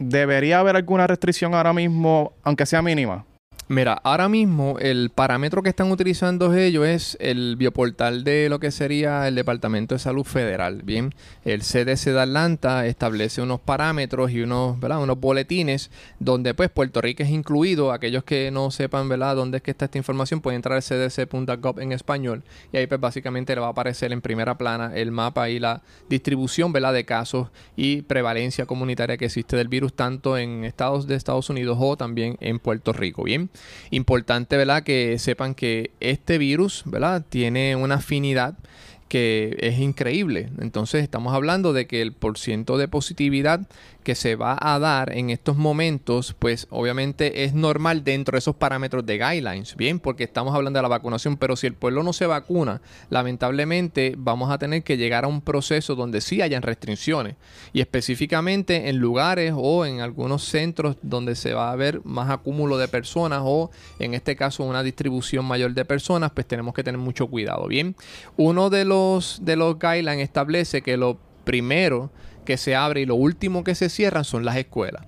[0.00, 3.24] debería haber alguna restricción ahora mismo, aunque sea mínima.
[3.72, 8.70] Mira, ahora mismo el parámetro que están utilizando ellos es el bioportal de lo que
[8.70, 10.82] sería el Departamento de Salud Federal.
[10.82, 11.14] Bien,
[11.46, 17.22] el CDC de Atlanta establece unos parámetros y unos, unos boletines donde pues Puerto Rico
[17.22, 17.92] es incluido.
[17.92, 19.36] Aquellos que no sepan ¿verdad?
[19.36, 22.42] dónde es que está esta información pueden entrar al cdc.gov en español
[22.74, 25.80] y ahí pues básicamente le va a aparecer en primera plana el mapa y la
[26.10, 26.92] distribución ¿verdad?
[26.92, 31.78] de casos y prevalencia comunitaria que existe del virus tanto en estados de Estados Unidos
[31.80, 33.22] o también en Puerto Rico.
[33.22, 33.48] Bien.
[33.90, 34.82] Importante, ¿verdad?
[34.82, 37.24] Que sepan que este virus, ¿verdad?
[37.28, 38.54] Tiene una afinidad
[39.12, 40.48] que es increíble.
[40.58, 43.60] Entonces estamos hablando de que el porciento de positividad
[44.04, 48.56] que se va a dar en estos momentos, pues obviamente es normal dentro de esos
[48.56, 52.14] parámetros de guidelines, bien, porque estamos hablando de la vacunación, pero si el pueblo no
[52.14, 57.36] se vacuna, lamentablemente vamos a tener que llegar a un proceso donde sí hayan restricciones
[57.74, 62.78] y específicamente en lugares o en algunos centros donde se va a ver más acúmulo
[62.78, 66.98] de personas o en este caso una distribución mayor de personas, pues tenemos que tener
[66.98, 67.94] mucho cuidado, bien.
[68.36, 69.01] Uno de los
[69.40, 72.10] de los guidelines establece que lo primero
[72.44, 75.06] que se abre y lo último que se cierran son las escuelas.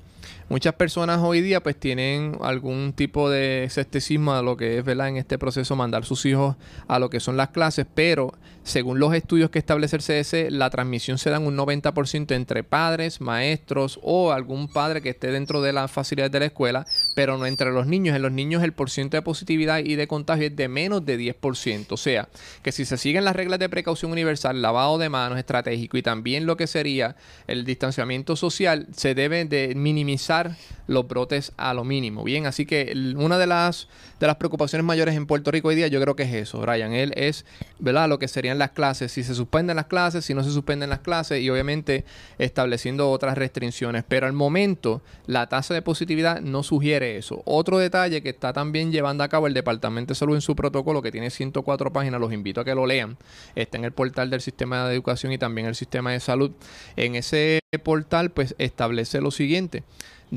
[0.48, 5.08] muchas personas hoy día pues tienen algún tipo de escepticismo a lo que es, ¿verdad?
[5.08, 9.14] En este proceso mandar sus hijos a lo que son las clases, pero según los
[9.14, 13.98] estudios que establece el CDC, la transmisión se da en un 90% entre padres, maestros
[14.02, 17.70] o algún padre que esté dentro de las facilidades de la escuela, pero no entre
[17.70, 18.16] los niños.
[18.16, 21.86] En los niños el porcentaje de positividad y de contagio es de menos de 10%.
[21.90, 22.28] O sea,
[22.62, 26.46] que si se siguen las reglas de precaución universal, lavado de manos estratégico y también
[26.46, 32.24] lo que sería el distanciamiento social, se debe de minimizar los brotes a lo mínimo.
[32.24, 33.88] Bien, así que una de las,
[34.24, 36.94] de las preocupaciones mayores en Puerto Rico hoy día yo creo que es eso, Brian.
[36.94, 37.44] Él es,
[37.78, 38.08] ¿verdad?
[38.08, 41.00] Lo que serían las clases, si se suspenden las clases, si no se suspenden las
[41.00, 42.06] clases y obviamente
[42.38, 44.02] estableciendo otras restricciones.
[44.08, 47.42] Pero al momento la tasa de positividad no sugiere eso.
[47.44, 51.02] Otro detalle que está también llevando a cabo el Departamento de Salud en su protocolo,
[51.02, 53.18] que tiene 104 páginas, los invito a que lo lean.
[53.54, 56.50] Está en el portal del Sistema de Educación y también el Sistema de Salud.
[56.96, 59.84] En ese portal pues establece lo siguiente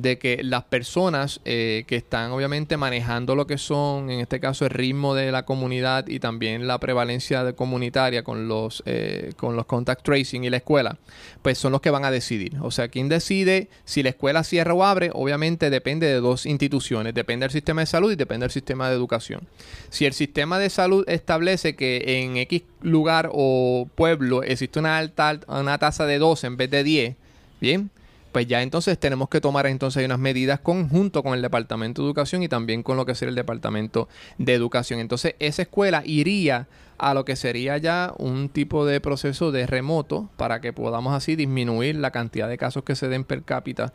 [0.02, 4.66] de que las personas eh, que están obviamente manejando lo que son, en este caso,
[4.66, 9.66] el ritmo de la comunidad y también la prevalencia comunitaria con los, eh, con los
[9.66, 10.98] contact tracing y la escuela,
[11.42, 12.58] pues son los que van a decidir.
[12.62, 17.14] O sea, quien decide si la escuela cierra o abre, obviamente depende de dos instituciones,
[17.14, 19.42] depende del sistema de salud y depende del sistema de educación.
[19.90, 25.40] Si el sistema de salud establece que en X lugar o pueblo existe una alta
[25.48, 27.16] una tasa de 12 en vez de 10,
[27.60, 27.90] bien,
[28.38, 32.44] pues ya entonces tenemos que tomar entonces unas medidas conjunto con el Departamento de Educación
[32.44, 35.00] y también con lo que sería el Departamento de Educación.
[35.00, 36.68] Entonces esa escuela iría
[37.00, 41.36] a lo que sería ya un tipo de proceso de remoto para que podamos así
[41.36, 43.92] disminuir la cantidad de casos que se den per cápita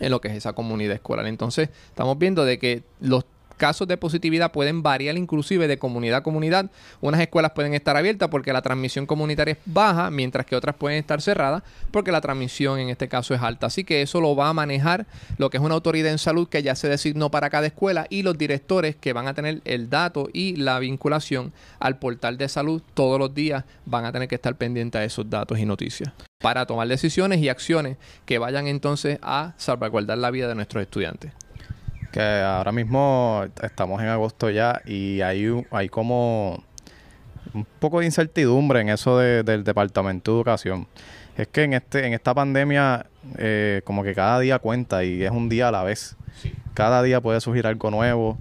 [0.00, 1.28] en lo que es esa comunidad escolar.
[1.28, 3.24] Entonces, estamos viendo de que los
[3.56, 6.70] casos de positividad pueden variar inclusive de comunidad a comunidad.
[7.00, 10.98] Unas escuelas pueden estar abiertas porque la transmisión comunitaria es baja, mientras que otras pueden
[10.98, 13.66] estar cerradas porque la transmisión en este caso es alta.
[13.66, 15.06] Así que eso lo va a manejar
[15.38, 18.22] lo que es una autoridad en salud que ya se designó para cada escuela y
[18.22, 22.82] los directores que van a tener el dato y la vinculación al portal de salud
[22.94, 26.66] todos los días van a tener que estar pendientes a esos datos y noticias para
[26.66, 31.32] tomar decisiones y acciones que vayan entonces a salvaguardar la vida de nuestros estudiantes
[32.14, 36.62] que ahora mismo estamos en agosto ya y hay, hay como
[37.52, 40.86] un poco de incertidumbre en eso del Departamento de Educación.
[41.36, 45.32] Es que en este en esta pandemia eh, como que cada día cuenta y es
[45.32, 46.16] un día a la vez.
[46.72, 48.38] Cada día puede surgir algo nuevo.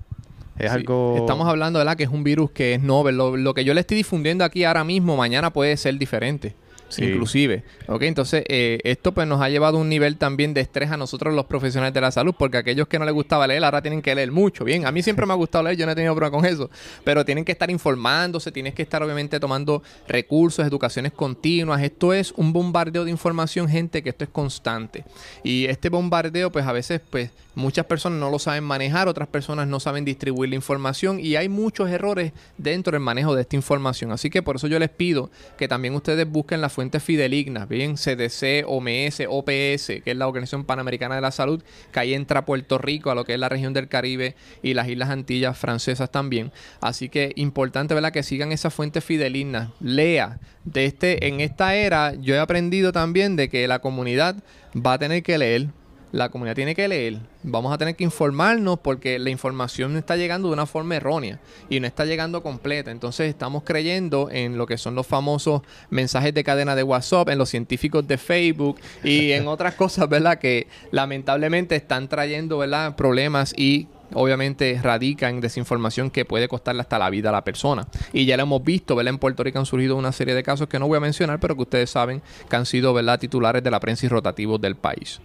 [0.59, 1.15] Es algo...
[1.17, 3.17] Estamos hablando, de la Que es un virus que es novel.
[3.17, 6.55] Lo, lo que yo le estoy difundiendo aquí ahora mismo, mañana puede ser diferente
[6.99, 7.63] inclusive.
[7.87, 8.03] ¿Ok?
[8.03, 11.33] Entonces, eh, esto pues nos ha llevado a un nivel también de estrés a nosotros
[11.33, 14.13] los profesionales de la salud, porque aquellos que no les gustaba leer ahora tienen que
[14.15, 14.63] leer mucho.
[14.63, 16.69] Bien, a mí siempre me ha gustado leer, yo no he tenido problema con eso,
[17.03, 21.81] pero tienen que estar informándose, tienes que estar obviamente tomando recursos, educaciones continuas.
[21.81, 25.05] Esto es un bombardeo de información, gente, que esto es constante.
[25.43, 29.67] Y este bombardeo, pues a veces, pues muchas personas no lo saben manejar, otras personas
[29.67, 34.11] no saben distribuir la información y hay muchos errores dentro del manejo de esta información.
[34.11, 37.69] Así que por eso yo les pido que también ustedes busquen la fuente fuentes fidelignas,
[37.69, 42.43] bien, CDC, OMS, OPS, que es la Organización Panamericana de la Salud, que ahí entra
[42.43, 46.11] Puerto Rico, a lo que es la región del Caribe y las Islas Antillas francesas
[46.11, 46.51] también.
[46.81, 48.11] Así que importante, ¿verdad?
[48.11, 49.69] Que sigan esas fuentes fidelignas.
[49.79, 50.39] Lea.
[50.65, 54.35] De este, en esta era, yo he aprendido también de que la comunidad
[54.75, 55.67] va a tener que leer
[56.13, 57.17] la comunidad tiene que leer.
[57.41, 61.79] Vamos a tener que informarnos porque la información está llegando de una forma errónea y
[61.79, 62.91] no está llegando completa.
[62.91, 67.39] Entonces estamos creyendo en lo que son los famosos mensajes de cadena de WhatsApp, en
[67.39, 70.37] los científicos de Facebook y en otras cosas, ¿verdad?
[70.37, 72.95] Que lamentablemente están trayendo, ¿verdad?
[72.95, 77.87] Problemas y obviamente radica en desinformación que puede costarle hasta la vida a la persona.
[78.13, 79.15] Y ya lo hemos visto, ¿verdad?
[79.15, 81.55] En Puerto Rico han surgido una serie de casos que no voy a mencionar, pero
[81.55, 83.19] que ustedes saben que han sido, ¿verdad?
[83.19, 85.19] Titulares de la prensa y rotativos del país.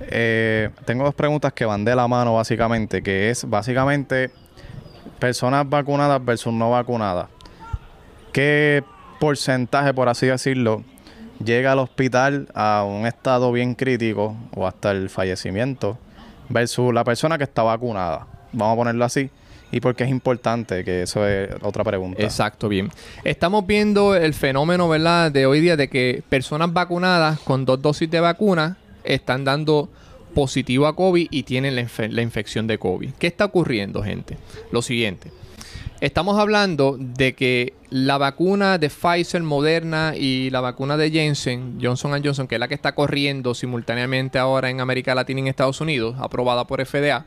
[0.00, 4.30] Eh, tengo dos preguntas que van de la mano básicamente, que es básicamente
[5.18, 7.28] personas vacunadas versus no vacunadas.
[8.32, 8.84] ¿Qué
[9.18, 10.84] porcentaje, por así decirlo,
[11.42, 15.98] llega al hospital a un estado bien crítico o hasta el fallecimiento
[16.48, 18.26] versus la persona que está vacunada?
[18.52, 19.30] Vamos a ponerlo así.
[19.72, 20.84] ¿Y por qué es importante?
[20.84, 22.22] Que eso es otra pregunta.
[22.22, 22.90] Exacto, bien.
[23.24, 28.08] Estamos viendo el fenómeno, ¿verdad?, de hoy día de que personas vacunadas con dos dosis
[28.08, 28.76] de vacuna
[29.06, 29.88] están dando
[30.34, 33.12] positivo a COVID y tienen la, infección de COVID.
[33.18, 34.36] ¿Qué está ocurriendo, gente?
[34.70, 35.32] Lo siguiente.
[36.02, 42.22] Estamos hablando de que la vacuna de Pfizer, Moderna y la vacuna de Jensen, Johnson
[42.22, 45.80] Johnson, que es la que está corriendo simultáneamente ahora en América Latina y en Estados
[45.80, 47.24] Unidos, aprobada por FDA,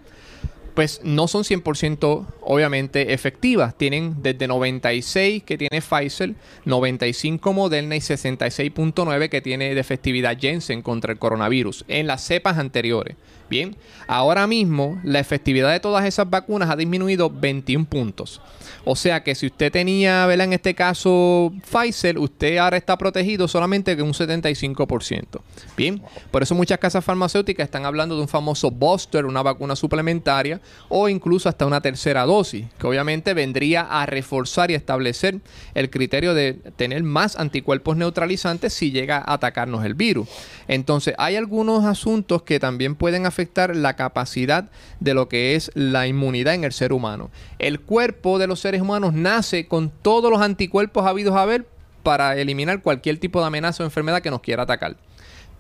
[0.74, 3.78] pues no son 100% obviamente efectivas.
[3.78, 10.82] Tienen desde 96 que tiene Pfizer, 95 Moderna y 66.9 que tiene de efectividad Jensen
[10.82, 13.16] contra el coronavirus en las cepas anteriores.
[13.50, 13.76] Bien,
[14.08, 18.42] ahora mismo la efectividad de todas esas vacunas ha disminuido 21 puntos.
[18.86, 20.46] O sea que si usted tenía, ¿verdad?
[20.46, 25.42] En este caso Pfizer, usted ahora está protegido solamente con un 75%.
[25.76, 30.62] Bien, por eso muchas casas farmacéuticas están hablando de un famoso booster, una vacuna suplementaria
[30.88, 35.40] o incluso hasta una tercera dosis, que obviamente vendría a reforzar y establecer
[35.74, 40.28] el criterio de tener más anticuerpos neutralizantes si llega a atacarnos el virus.
[40.68, 46.08] Entonces, hay algunos asuntos que también pueden afectar la capacidad de lo que es la
[46.08, 47.32] inmunidad en el ser humano.
[47.58, 51.66] El cuerpo de los seres humanos nace con todos los anticuerpos habidos a ver
[52.04, 54.98] para eliminar cualquier tipo de amenaza o enfermedad que nos quiera atacar.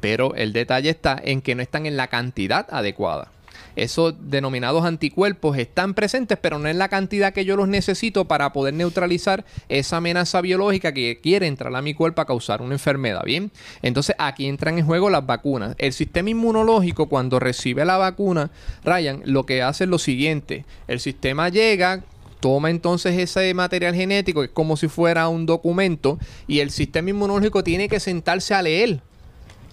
[0.01, 3.31] Pero el detalle está en que no están en la cantidad adecuada
[3.75, 8.53] esos denominados anticuerpos están presentes, pero no en la cantidad que yo los necesito para
[8.53, 13.23] poder neutralizar esa amenaza biológica que quiere entrar a mi cuerpo a causar una enfermedad,
[13.23, 13.51] ¿bien?
[13.81, 15.75] Entonces aquí entran en juego las vacunas.
[15.77, 18.51] El sistema inmunológico cuando recibe la vacuna,
[18.83, 22.03] Ryan, lo que hace es lo siguiente, el sistema llega,
[22.39, 27.09] toma entonces ese material genético, que es como si fuera un documento, y el sistema
[27.09, 29.01] inmunológico tiene que sentarse a leer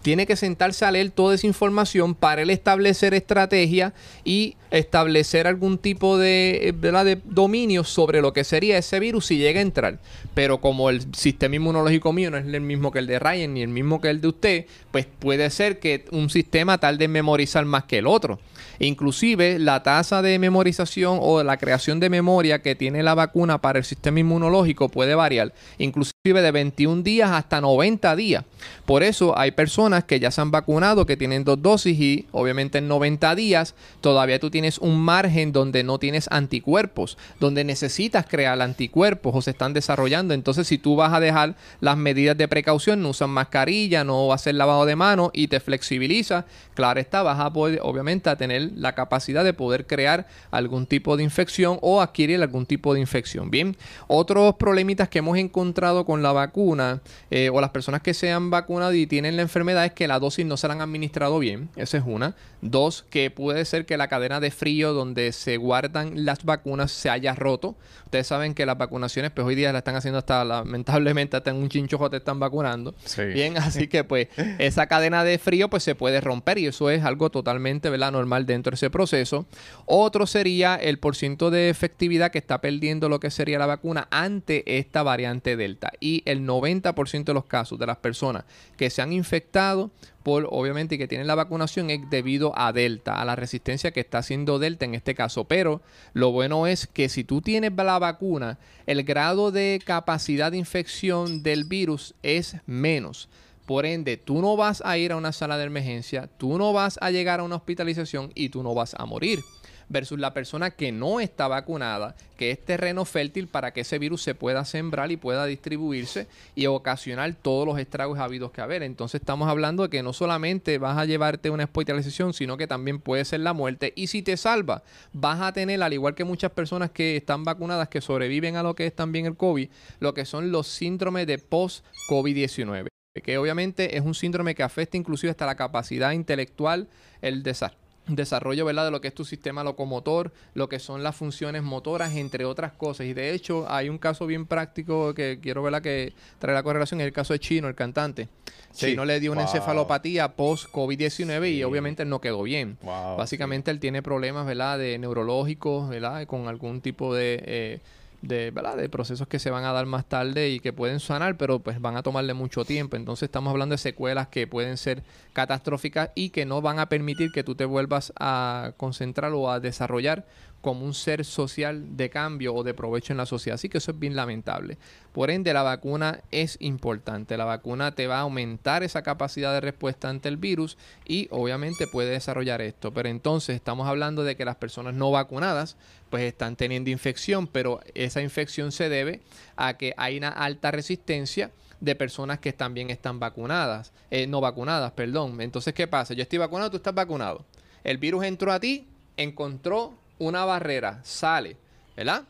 [0.06, 3.92] tiene que sentarse a leer toda esa información para él establecer estrategia
[4.24, 9.58] y establecer algún tipo de, de dominio sobre lo que sería ese virus si llega
[9.58, 9.98] a entrar.
[10.32, 13.62] Pero como el sistema inmunológico mío no es el mismo que el de Ryan ni
[13.62, 17.64] el mismo que el de usted, pues puede ser que un sistema tal de memorizar
[17.64, 18.38] más que el otro.
[18.78, 23.78] Inclusive la tasa de memorización o la creación de memoria que tiene la vacuna para
[23.78, 28.44] el sistema inmunológico puede variar, inclusive de 21 días hasta 90 días.
[28.84, 32.78] Por eso hay personas que ya se han vacunado, que tienen dos dosis y obviamente
[32.78, 38.60] en 90 días todavía tú tienes un margen donde no tienes anticuerpos, donde necesitas crear
[38.60, 40.34] anticuerpos o se están desarrollando.
[40.34, 44.54] Entonces si tú vas a dejar las medidas de precaución, no usan mascarilla, no hacer
[44.54, 48.94] lavado de manos y te flexibiliza, claro está, vas a poder obviamente a tener la
[48.94, 53.50] capacidad de poder crear algún tipo de infección o adquirir algún tipo de infección.
[53.50, 53.76] Bien,
[54.08, 57.00] otros problemitas que hemos encontrado con la vacuna
[57.30, 60.18] eh, o las personas que se han vacunado y tienen la enfermedad es que la
[60.18, 61.68] dosis no se la han administrado bien.
[61.76, 62.34] Esa es una.
[62.62, 67.10] Dos, que puede ser que la cadena de frío donde se guardan las vacunas se
[67.10, 67.76] haya roto.
[68.04, 71.56] Ustedes saben que las vacunaciones, pues hoy día la están haciendo hasta lamentablemente hasta en
[71.56, 72.94] un chinchojo te están vacunando.
[73.34, 77.04] Bien, así que pues esa cadena de frío pues se puede romper y eso es
[77.04, 78.12] algo totalmente ¿verdad?
[78.12, 79.46] normal dentro de ese proceso.
[79.84, 84.78] Otro sería el porcentaje de efectividad que está perdiendo lo que sería la vacuna ante
[84.78, 85.92] esta variante Delta.
[86.00, 88.44] Y el 90% de los casos de las personas
[88.76, 89.90] que se han infectado
[90.22, 94.18] por, obviamente, que tienen la vacunación es debido a Delta, a la resistencia que está
[94.18, 95.44] haciendo Delta en este caso.
[95.44, 95.82] Pero
[96.14, 101.42] lo bueno es que si tú tienes la vacuna, el grado de capacidad de infección
[101.42, 103.28] del virus es menos.
[103.66, 106.98] Por ende, tú no vas a ir a una sala de emergencia, tú no vas
[107.00, 109.40] a llegar a una hospitalización y tú no vas a morir
[109.88, 114.22] versus la persona que no está vacunada, que es terreno fértil para que ese virus
[114.22, 118.82] se pueda sembrar y pueda distribuirse y ocasionar todos los estragos habidos que haber.
[118.82, 123.00] Entonces estamos hablando de que no solamente vas a llevarte una hospitalización, sino que también
[123.00, 123.92] puede ser la muerte.
[123.96, 127.88] Y si te salva, vas a tener, al igual que muchas personas que están vacunadas,
[127.88, 129.68] que sobreviven a lo que es también el COVID,
[130.00, 135.30] lo que son los síndromes de post-COVID-19 que obviamente es un síndrome que afecta inclusive
[135.30, 136.88] hasta la capacidad intelectual,
[137.22, 138.84] el desastre desarrollo ¿verdad?
[138.84, 142.72] de lo que es tu sistema locomotor, lo que son las funciones motoras, entre otras
[142.72, 143.06] cosas.
[143.06, 147.00] Y de hecho, hay un caso bien práctico que quiero verla que trae la correlación,
[147.00, 148.28] es el caso de Chino, el cantante.
[148.72, 152.78] Chino le dio una encefalopatía post-COVID-19 y obviamente no quedó bien.
[152.82, 154.78] Básicamente él tiene problemas ¿verdad?
[154.78, 156.26] de neurológicos, ¿verdad?
[156.26, 157.42] con algún tipo de...
[157.44, 157.80] Eh,
[158.26, 158.76] de, ¿verdad?
[158.76, 161.80] de procesos que se van a dar más tarde y que pueden sanar, pero pues
[161.80, 162.96] van a tomarle mucho tiempo.
[162.96, 167.30] Entonces estamos hablando de secuelas que pueden ser catastróficas y que no van a permitir
[167.32, 170.26] que tú te vuelvas a concentrar o a desarrollar
[170.60, 173.54] como un ser social de cambio o de provecho en la sociedad.
[173.54, 174.78] Así que eso es bien lamentable.
[175.12, 177.36] Por ende, la vacuna es importante.
[177.36, 181.86] La vacuna te va a aumentar esa capacidad de respuesta ante el virus y obviamente
[181.86, 182.92] puede desarrollar esto.
[182.92, 185.76] Pero entonces estamos hablando de que las personas no vacunadas
[186.10, 189.22] pues están teniendo infección, pero esa infección se debe
[189.56, 194.92] a que hay una alta resistencia de personas que también están vacunadas, eh, no vacunadas,
[194.92, 195.40] perdón.
[195.40, 196.14] Entonces, ¿qué pasa?
[196.14, 197.44] Yo estoy vacunado, tú estás vacunado.
[197.84, 201.56] El virus entró a ti, encontró una barrera, sale,
[201.96, 202.24] ¿verdad?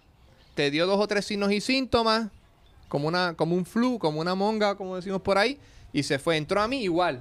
[0.55, 2.29] Te dio dos o tres signos y síntomas,
[2.89, 5.59] como, una, como un flu, como una monga, como decimos por ahí,
[5.93, 6.37] y se fue.
[6.37, 7.21] Entró a mí igual.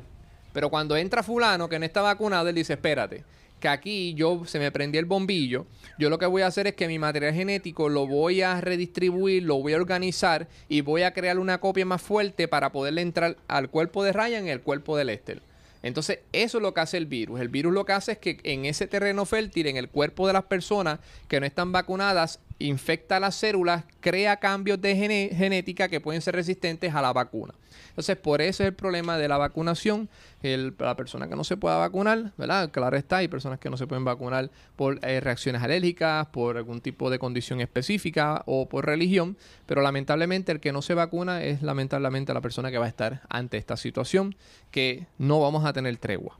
[0.54, 3.24] Pero cuando entra fulano que no está vacunado, él dice, espérate,
[3.60, 5.66] que aquí yo se me prendió el bombillo,
[5.98, 9.44] yo lo que voy a hacer es que mi material genético lo voy a redistribuir,
[9.44, 13.38] lo voy a organizar y voy a crear una copia más fuerte para poderle entrar
[13.48, 15.42] al cuerpo de Ryan y al cuerpo de Lester.
[15.86, 17.40] Entonces, eso es lo que hace el virus.
[17.40, 20.34] El virus lo que hace es que en ese terreno fértil, en el cuerpo de
[20.34, 26.24] las personas que no están vacunadas, infecta las células, crea cambios de genética que pueden
[26.24, 27.54] ser resistentes a la vacuna.
[27.96, 30.10] Entonces, por eso es el problema de la vacunación.
[30.42, 32.70] la persona que no se pueda vacunar, ¿verdad?
[32.72, 36.82] Claro está, hay personas que no se pueden vacunar por eh, reacciones alérgicas, por algún
[36.82, 41.62] tipo de condición específica o por religión, pero lamentablemente el que no se vacuna es
[41.62, 44.36] lamentablemente la persona que va a estar ante esta situación
[44.72, 46.38] que no vamos a tener tregua.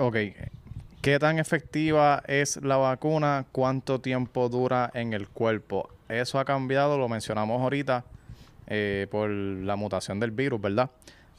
[0.00, 0.16] Ok,
[1.06, 3.46] ¿Qué tan efectiva es la vacuna?
[3.52, 5.88] ¿Cuánto tiempo dura en el cuerpo?
[6.08, 8.04] Eso ha cambiado, lo mencionamos ahorita,
[8.66, 10.90] eh, por la mutación del virus, ¿verdad?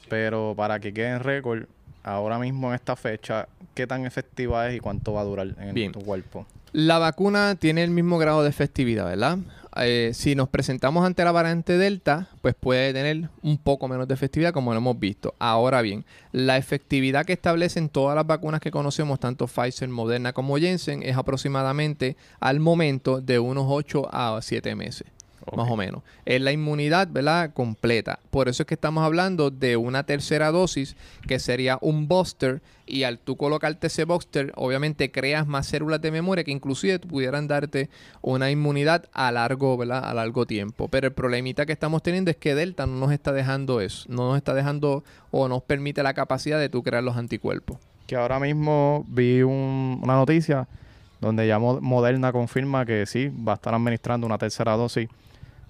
[0.09, 1.65] Pero para que quede en récord,
[2.03, 5.91] ahora mismo en esta fecha, ¿qué tan efectiva es y cuánto va a durar en
[5.91, 6.45] tu cuerpo?
[6.73, 9.39] La vacuna tiene el mismo grado de efectividad, ¿verdad?
[9.79, 14.13] Eh, si nos presentamos ante la variante Delta, pues puede tener un poco menos de
[14.13, 15.35] efectividad, como lo hemos visto.
[15.39, 20.57] Ahora bien, la efectividad que establecen todas las vacunas que conocemos, tanto Pfizer, Moderna como
[20.57, 25.07] Jensen, es aproximadamente al momento de unos 8 a 7 meses
[25.55, 26.01] más o menos.
[26.25, 27.53] Es la inmunidad, ¿verdad?
[27.53, 28.19] Completa.
[28.31, 30.95] Por eso es que estamos hablando de una tercera dosis,
[31.27, 36.09] que sería un booster, y al tú colocarte ese booster, obviamente creas más células de
[36.09, 37.89] memoria que inclusive pudieran darte
[38.21, 40.03] una inmunidad a largo, ¿verdad?
[40.03, 40.87] A largo tiempo.
[40.87, 44.29] Pero el problemita que estamos teniendo es que Delta no nos está dejando eso, no
[44.29, 47.77] nos está dejando o nos permite la capacidad de tú crear los anticuerpos.
[48.07, 50.67] Que ahora mismo vi una noticia
[51.19, 55.09] donde ya Moderna confirma que sí, va a estar administrando una tercera dosis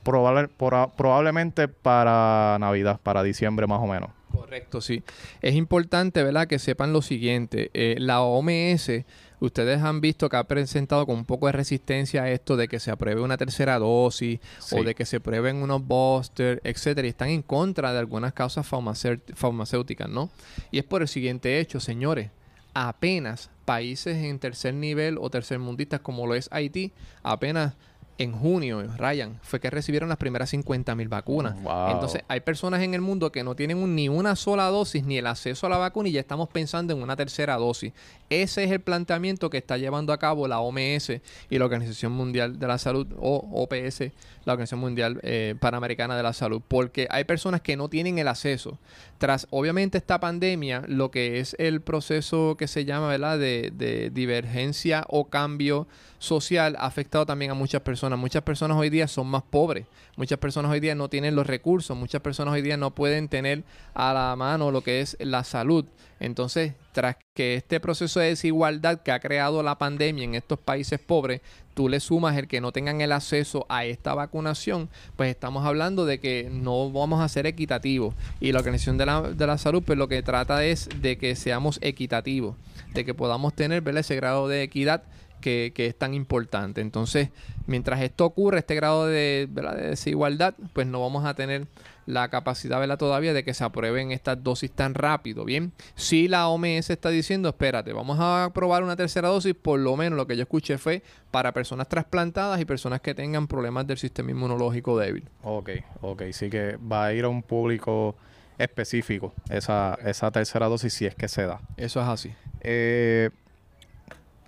[0.07, 4.09] probablemente para Navidad, para diciembre más o menos.
[4.31, 5.03] Correcto, sí.
[5.41, 7.71] Es importante, ¿verdad?, que sepan lo siguiente.
[7.73, 9.05] Eh, la OMS,
[9.39, 12.79] ustedes han visto que ha presentado con un poco de resistencia a esto de que
[12.79, 14.39] se apruebe una tercera dosis
[14.71, 18.65] o de que se prueben unos boosters, etcétera, y están en contra de algunas causas
[18.67, 20.29] farmacéuticas, ¿no?
[20.71, 22.31] Y es por el siguiente hecho, señores.
[22.73, 26.93] Apenas países en tercer nivel o tercermundistas como lo es Haití,
[27.23, 27.75] apenas
[28.17, 31.55] en junio, Ryan, fue que recibieron las primeras 50 mil vacunas.
[31.91, 35.27] Entonces, hay personas en el mundo que no tienen ni una sola dosis ni el
[35.27, 37.93] acceso a la vacuna y ya estamos pensando en una tercera dosis.
[38.29, 41.11] Ese es el planteamiento que está llevando a cabo la OMS
[41.49, 44.11] y la Organización Mundial de la Salud, o OPS,
[44.45, 48.27] la Organización Mundial eh, Panamericana de la Salud, porque hay personas que no tienen el
[48.27, 48.79] acceso.
[49.19, 54.09] Tras, obviamente, esta pandemia, lo que es el proceso que se llama, ¿verdad?, de, de
[54.09, 55.87] divergencia o cambio
[56.19, 58.06] social ha afectado también a muchas personas.
[58.15, 59.85] Muchas personas hoy día son más pobres.
[60.15, 61.97] Muchas personas hoy día no tienen los recursos.
[61.97, 65.85] Muchas personas hoy día no pueden tener a la mano lo que es la salud.
[66.19, 70.99] Entonces, tras que este proceso de desigualdad que ha creado la pandemia en estos países
[70.99, 71.41] pobres,
[71.75, 76.05] tú le sumas el que no tengan el acceso a esta vacunación, pues estamos hablando
[76.05, 78.15] de que no vamos a ser equitativos.
[78.39, 81.35] Y la Organización de la, de la Salud, pues lo que trata es de que
[81.35, 82.55] seamos equitativos,
[82.93, 85.03] de que podamos tener ese grado de equidad
[85.39, 86.81] que, es tan importante.
[86.81, 87.29] Entonces,
[87.65, 89.47] mientras esto ocurre, este grado de,
[89.79, 91.67] desigualdad, pues no vamos a tener
[92.05, 92.97] la capacidad ¿verdad?
[92.97, 95.43] todavía de que se aprueben estas dosis tan rápido.
[95.45, 99.97] Bien, si la OMS está diciendo, espérate, vamos a probar una tercera dosis, por lo
[99.97, 103.97] menos lo que yo escuché fue para personas trasplantadas y personas que tengan problemas del
[103.97, 105.27] sistema inmunológico débil.
[105.43, 105.69] Ok,
[106.01, 108.15] ok, sí que va a ir a un público
[108.57, 111.59] específico esa, esa tercera dosis si es que se da.
[111.75, 112.33] Eso es así.
[112.61, 113.29] Eh,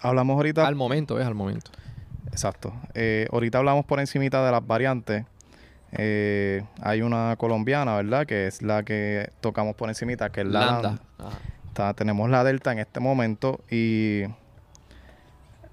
[0.01, 0.67] hablamos ahorita...
[0.67, 1.71] Al momento, es al momento.
[2.31, 2.73] Exacto.
[2.93, 5.25] Eh, ahorita hablamos por encimita de las variantes.
[5.93, 8.25] Eh, hay una colombiana, ¿verdad?
[8.25, 11.93] Que es la que tocamos por encimita, que es la Lambda.
[11.95, 14.23] tenemos la Delta en este momento y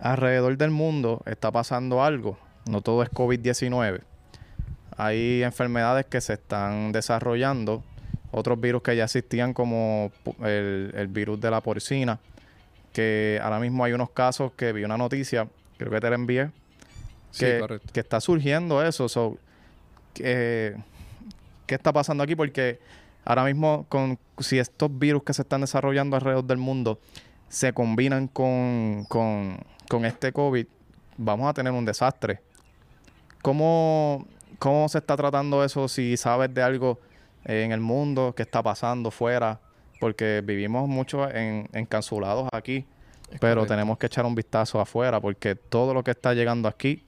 [0.01, 2.39] alrededor del mundo está pasando algo.
[2.69, 4.01] No todo es COVID-19.
[4.97, 7.85] Hay enfermedades que se están desarrollando,
[8.31, 10.11] otros virus que ya existían como
[10.43, 12.19] el, el virus de la porcina,
[12.97, 16.51] que ahora mismo hay unos casos que vi una noticia, creo que te la envié,
[17.39, 19.07] que, que está surgiendo eso.
[19.07, 19.37] So,
[20.15, 20.75] ¿Qué
[21.67, 22.35] está pasando aquí?
[22.35, 22.81] Porque
[23.27, 26.99] ahora mismo, con, si estos virus que se están desarrollando alrededor del mundo
[27.51, 29.59] se combinan con, con,
[29.91, 30.67] con este COVID,
[31.19, 32.41] vamos a tener un desastre.
[33.43, 34.27] ¿Cómo,
[34.59, 36.99] ¿Cómo se está tratando eso si sabes de algo
[37.45, 39.61] en el mundo que está pasando fuera?
[40.01, 42.85] Porque vivimos mucho en, encapsulados aquí,
[43.41, 47.03] pero tenemos que echar un vistazo afuera porque todo lo que está llegando aquí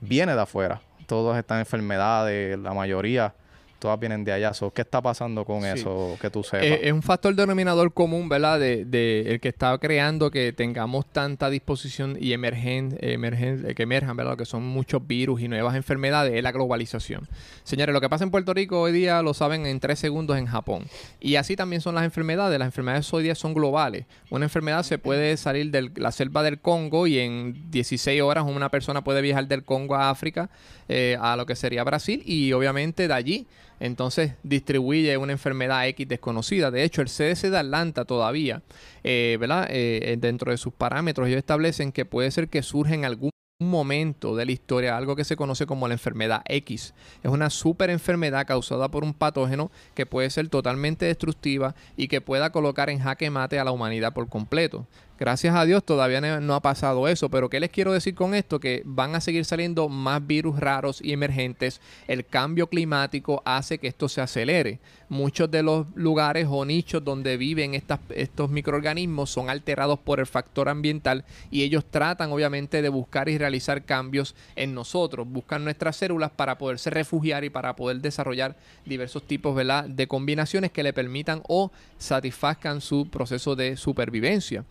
[0.00, 0.80] viene de afuera.
[1.06, 3.34] Todas estas enfermedades, la mayoría,
[3.80, 4.54] todas vienen de allá.
[4.54, 5.68] So, ¿Qué está pasando con Sí.
[5.80, 6.64] eso que tú sepas?
[6.64, 8.60] Eh, es un factor denominador común, ¿verdad?
[8.60, 13.82] De, de el que está creando que tengamos tanta disposición y emergen, emergen, eh, que
[13.82, 14.36] emerjan, ¿verdad?
[14.36, 17.26] Que son muchos virus y nuevas enfermedades, es la globalización.
[17.64, 20.46] Señores, lo que pasa en Puerto Rico hoy día lo saben en tres segundos en
[20.46, 20.84] Japón.
[21.18, 22.58] Y así también son las enfermedades.
[22.58, 24.04] Las enfermedades hoy día son globales.
[24.30, 28.68] Una enfermedad se puede salir de la selva del Congo y en 16 horas una
[28.70, 30.50] persona puede viajar del Congo a África,
[30.88, 33.46] eh, a lo que sería Brasil, y obviamente de allí
[33.80, 36.70] entonces distribuye una enfermedad X desconocida.
[36.70, 38.62] De hecho, el CDC de Atlanta todavía,
[39.02, 39.66] eh, ¿verdad?
[39.70, 44.34] Eh, dentro de sus parámetros, ellos establecen que puede ser que surja en algún momento
[44.36, 46.94] de la historia algo que se conoce como la enfermedad X.
[47.22, 52.20] Es una super enfermedad causada por un patógeno que puede ser totalmente destructiva y que
[52.20, 54.86] pueda colocar en jaque mate a la humanidad por completo.
[55.20, 58.58] Gracias a Dios todavía no, ha pasado eso, pero ¿qué les quiero decir con esto?
[58.58, 61.82] Que van a seguir saliendo más virus raros y emergentes.
[62.08, 64.78] El cambio climático hace que esto se acelere.
[65.10, 70.26] Muchos de los lugares o nichos donde viven estas, estos microorganismos son alterados por el
[70.26, 75.96] factor ambiental y ellos tratan obviamente de buscar y realizar cambios en nosotros, buscan nuestras
[75.96, 78.56] células para poderse refugiar y para poder desarrollar
[78.86, 84.64] diversos tipos de combinaciones que le permitan o satisfazcan su proceso de supervivencia.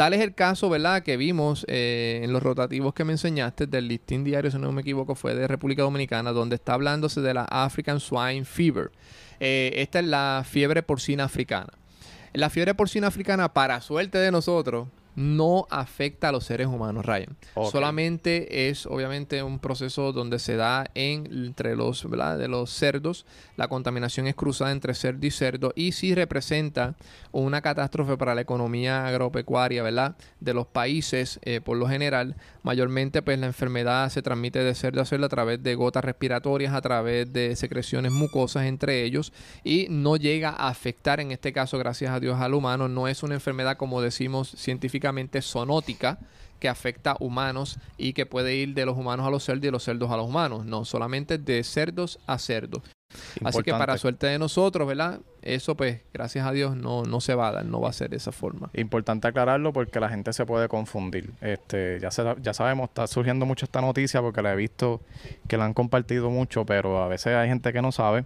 [0.00, 3.86] Tal es el caso, ¿verdad?, que vimos eh, en los rotativos que me enseñaste del
[3.86, 7.44] listín diario, si no me equivoco, fue de República Dominicana, donde está hablándose de la
[7.44, 8.92] African Swine Fever.
[9.40, 11.68] Eh, esta es la fiebre porcina africana.
[12.32, 17.36] La fiebre porcina africana, para suerte de nosotros, no afecta a los seres humanos, Ryan.
[17.70, 22.38] Solamente es obviamente un proceso donde se da en, entre los, ¿verdad?
[22.38, 23.26] de los cerdos.
[23.56, 26.94] La contaminación es cruzada entre cerdo y cerdo y sí representa
[27.32, 30.16] una catástrofe para la economía agropecuaria, ¿verdad?
[30.40, 32.36] De los países eh, por lo general.
[32.62, 36.74] Mayormente pues la enfermedad se transmite de cerdo a cerdo a través de gotas respiratorias,
[36.74, 39.32] a través de secreciones mucosas entre ellos
[39.64, 42.88] y no llega a afectar en este caso, gracias a Dios, al humano.
[42.88, 46.18] No es una enfermedad como decimos científicamente zoonótica
[46.58, 49.66] que afecta a humanos y que puede ir de los humanos a los cerdos y
[49.66, 50.66] de los cerdos a los humanos.
[50.66, 52.82] No, solamente de cerdos a cerdos.
[53.44, 55.20] Así que para suerte de nosotros, ¿verdad?
[55.42, 58.10] Eso pues, gracias a Dios, no, no se va a dar, no va a ser
[58.10, 58.70] de esa forma.
[58.74, 61.30] Importante aclararlo porque la gente se puede confundir.
[61.40, 65.00] Este, ya, se- ya sabemos, está surgiendo mucho esta noticia porque la he visto
[65.48, 68.24] que la han compartido mucho, pero a veces hay gente que no sabe.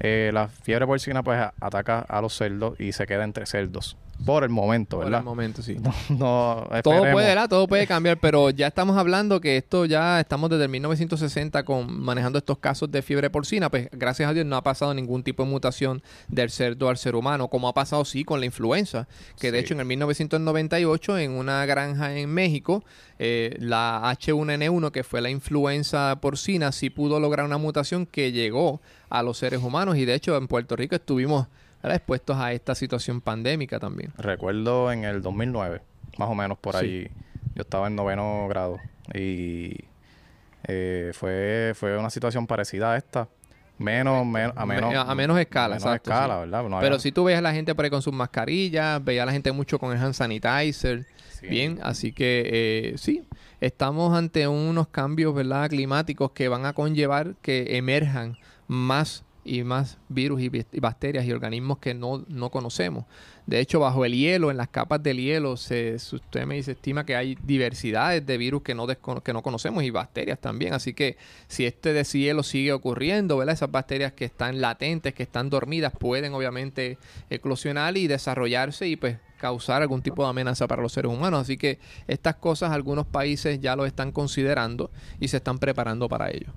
[0.00, 3.96] Eh, la fiebre porcina pues ataca a los cerdos y se queda entre cerdos.
[4.24, 5.20] Por el momento, Por ¿verdad?
[5.20, 5.76] el momento, sí.
[6.10, 7.12] No, Todo esperemos.
[7.12, 7.48] puede, ¿verdad?
[7.48, 12.00] Todo puede cambiar, pero ya estamos hablando que esto ya estamos desde el 1960 con
[12.00, 15.42] manejando estos casos de fiebre porcina, pues gracias a Dios no ha pasado ningún tipo
[15.44, 19.08] de mutación del cerdo al ser humano, como ha pasado sí con la influenza,
[19.40, 22.84] que de hecho en el 1998 en una granja en México,
[23.18, 28.80] eh, la H1N1, que fue la influenza porcina, sí pudo lograr una mutación que llegó
[29.10, 31.46] a los seres humanos y de hecho en Puerto Rico estuvimos
[31.82, 31.96] ¿verdad?
[31.96, 34.12] expuestos a esta situación pandémica también.
[34.18, 35.82] Recuerdo en el 2009,
[36.18, 36.84] más o menos por Sí.
[36.86, 37.10] ahí.
[37.54, 38.78] Yo estaba en noveno grado
[39.14, 39.76] y
[40.68, 43.28] eh, fue, fue una situación parecida a esta.
[43.78, 46.40] Menos, men- a menos, Me- a menos escala, menos exacto, escala, sí.
[46.42, 46.68] ¿verdad?
[46.68, 49.26] No Pero si tú ves a la gente por ahí con sus mascarillas, veía a
[49.26, 51.04] la gente mucho con el hand sanitizer.
[51.30, 51.48] Sí.
[51.48, 52.42] Bien, así que
[52.92, 53.24] eh, sí,
[53.60, 55.68] estamos ante unos cambios ¿verdad?
[55.68, 58.36] climáticos que van a conllevar que emerjan
[58.68, 63.04] más y más virus y, bacterias y organismos que no, no conocemos.
[63.46, 67.04] De hecho, bajo el hielo, en las capas del hielo, se, usted me dice, estima
[67.04, 70.74] que hay diversidades de virus que no, que no conocemos y bacterias también.
[70.74, 71.16] Así que
[71.48, 73.54] si este deshielo sigue ocurriendo, ¿verdad?
[73.54, 76.98] Esas bacterias que están latentes, que están dormidas, pueden obviamente
[77.30, 81.40] eclosionar y desarrollarse y pues causar algún tipo de amenaza para los seres humanos.
[81.40, 86.30] Así que estas cosas algunos países ya lo están considerando y se están preparando para
[86.30, 86.52] ello.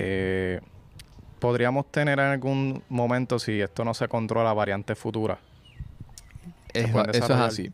[0.00, 0.60] Eh,
[1.38, 5.38] podríamos tener en algún momento, si esto no se controla, variantes futuras.
[6.72, 7.72] Es- eso es así.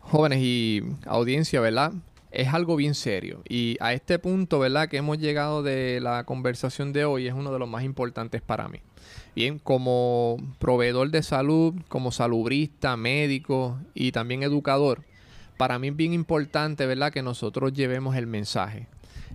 [0.00, 1.92] Jóvenes y audiencia, ¿verdad?
[2.30, 3.42] Es algo bien serio.
[3.48, 4.88] Y a este punto, ¿verdad?
[4.88, 8.68] Que hemos llegado de la conversación de hoy es uno de los más importantes para
[8.68, 8.80] mí.
[9.34, 15.02] Bien, como proveedor de salud, como salubrista, médico y también educador,
[15.56, 17.12] para mí es bien importante, ¿verdad?
[17.12, 18.86] Que nosotros llevemos el mensaje.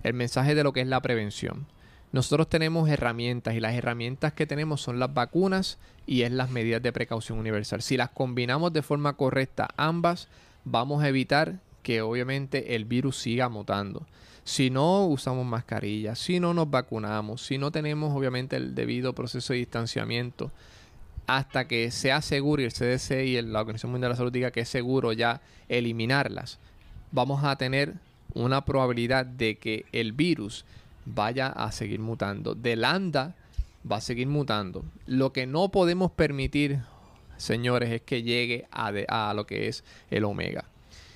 [0.02, 1.66] El mensaje de lo que es la prevención.
[2.12, 6.82] Nosotros tenemos herramientas y las herramientas que tenemos son las vacunas y es las medidas
[6.82, 7.82] de precaución universal.
[7.82, 10.28] Si las combinamos de forma correcta ambas,
[10.64, 14.06] vamos a evitar que obviamente el virus siga mutando.
[14.44, 19.52] Si no usamos mascarillas, si no nos vacunamos, si no tenemos obviamente el debido proceso
[19.52, 20.52] de distanciamiento,
[21.26, 24.52] hasta que sea seguro y el CDC y la Organización Mundial de la Salud diga
[24.52, 26.58] que es seguro ya eliminarlas,
[27.10, 27.94] vamos a tener
[28.34, 30.64] una probabilidad de que el virus
[31.06, 32.54] vaya a seguir mutando.
[32.54, 33.34] De lambda,
[33.90, 34.84] va a seguir mutando.
[35.06, 36.80] Lo que no podemos permitir,
[37.38, 40.66] señores, es que llegue a, a lo que es el omega.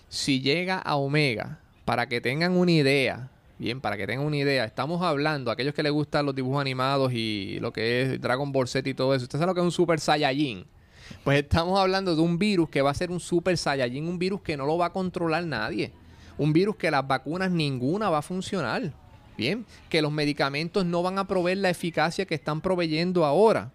[0.08, 3.30] Si llega a omega, para que tengan una idea,
[3.60, 7.12] Bien, para que tengan una idea, estamos hablando, aquellos que les gustan los dibujos animados
[7.12, 9.64] y lo que es Dragon Ball Z y todo eso, ¿usted sabe lo que es
[9.66, 10.64] un Super Saiyajin?
[11.24, 14.40] Pues estamos hablando de un virus que va a ser un Super Saiyajin, un virus
[14.40, 15.92] que no lo va a controlar nadie.
[16.38, 18.94] Un virus que las vacunas ninguna va a funcionar.
[19.36, 23.72] Bien, que los medicamentos no van a proveer la eficacia que están proveyendo ahora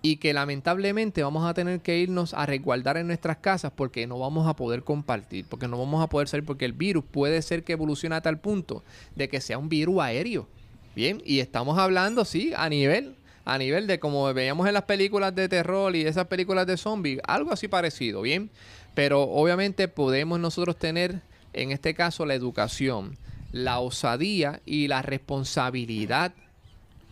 [0.00, 4.18] y que lamentablemente vamos a tener que irnos a resguardar en nuestras casas porque no
[4.18, 7.64] vamos a poder compartir, porque no vamos a poder salir, porque el virus puede ser
[7.64, 8.84] que evolucione a tal punto
[9.16, 10.48] de que sea un virus aéreo.
[10.94, 15.34] Bien, y estamos hablando, sí, a nivel, a nivel de como veíamos en las películas
[15.34, 18.50] de terror y esas películas de zombies, algo así parecido, bien.
[18.94, 23.16] Pero obviamente podemos nosotros tener, en este caso, la educación,
[23.52, 26.32] la osadía y la responsabilidad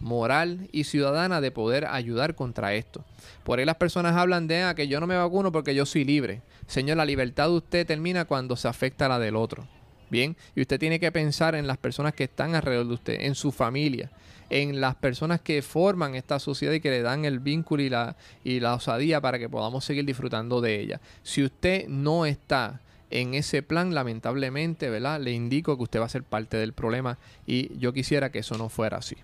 [0.00, 3.04] moral y ciudadana de poder ayudar contra esto.
[3.44, 6.04] Por ahí las personas hablan de ah, que yo no me vacuno porque yo soy
[6.04, 6.42] libre.
[6.66, 9.66] Señor, la libertad de usted termina cuando se afecta a la del otro.
[10.08, 13.34] Bien, y usted tiene que pensar en las personas que están alrededor de usted, en
[13.34, 14.10] su familia,
[14.50, 18.16] en las personas que forman esta sociedad y que le dan el vínculo y la,
[18.44, 21.00] y la osadía para que podamos seguir disfrutando de ella.
[21.24, 22.80] Si usted no está
[23.10, 25.20] en ese plan, lamentablemente, ¿verdad?
[25.20, 28.58] Le indico que usted va a ser parte del problema y yo quisiera que eso
[28.58, 29.16] no fuera así.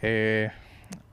[0.00, 0.50] Eh,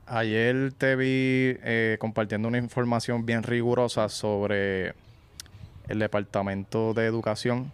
[0.08, 4.94] ayer te vi eh, compartiendo una información bien rigurosa sobre
[5.88, 7.72] el Departamento de Educación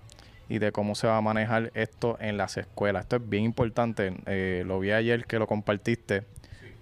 [0.47, 3.03] y de cómo se va a manejar esto en las escuelas.
[3.03, 4.13] Esto es bien importante.
[4.26, 6.24] Eh, lo vi ayer que lo compartiste.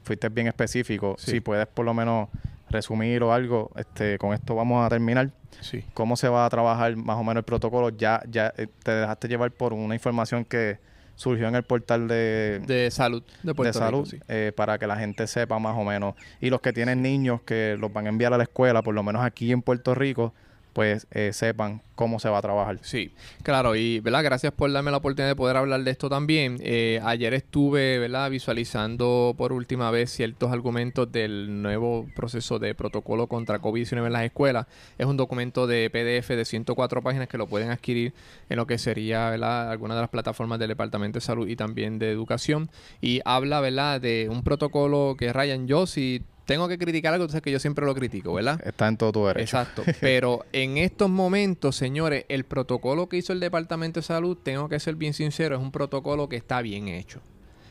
[0.04, 1.16] Fuiste bien específico.
[1.18, 2.28] Si puedes por lo menos
[2.74, 5.32] resumir o algo, este, con esto vamos a terminar.
[5.62, 5.86] Sí.
[5.94, 7.90] ¿Cómo se va a trabajar más o menos el protocolo?
[7.90, 10.80] Ya, ya te dejaste llevar por una información que
[11.16, 15.28] surgió en el portal de, de salud de, Puerto salud eh, para que la gente
[15.28, 18.38] sepa más o menos y los que tienen niños que los van a enviar a
[18.38, 20.34] la escuela por lo menos aquí en Puerto Rico
[20.74, 22.80] pues eh, sepan cómo se va a trabajar.
[22.82, 23.12] Sí,
[23.44, 24.24] claro, y ¿verdad?
[24.24, 26.58] gracias por darme la oportunidad de poder hablar de esto también.
[26.62, 28.30] Eh, ayer estuve ¿verdad?
[28.32, 34.24] visualizando por última vez ciertos argumentos del nuevo proceso de protocolo contra COVID-19 en las
[34.24, 34.66] escuelas.
[34.98, 38.14] Es un documento de PDF de 104 páginas que lo pueden adquirir
[38.50, 39.72] en lo que sería ¿verdad?
[39.72, 42.70] alguna de las plataformas del Departamento de Salud y también de Educación.
[43.00, 44.02] Y habla ¿verdad?
[44.02, 47.86] de un protocolo que Ryan, yo si tengo que criticar algo, entonces que yo siempre
[47.86, 48.60] lo critico, ¿verdad?
[48.66, 49.44] Está en todo tu derecho.
[49.44, 49.84] Exacto.
[50.02, 54.80] Pero en estos momentos, señores, el protocolo que hizo el Departamento de Salud, tengo que
[54.80, 57.22] ser bien sincero, es un protocolo que está bien hecho.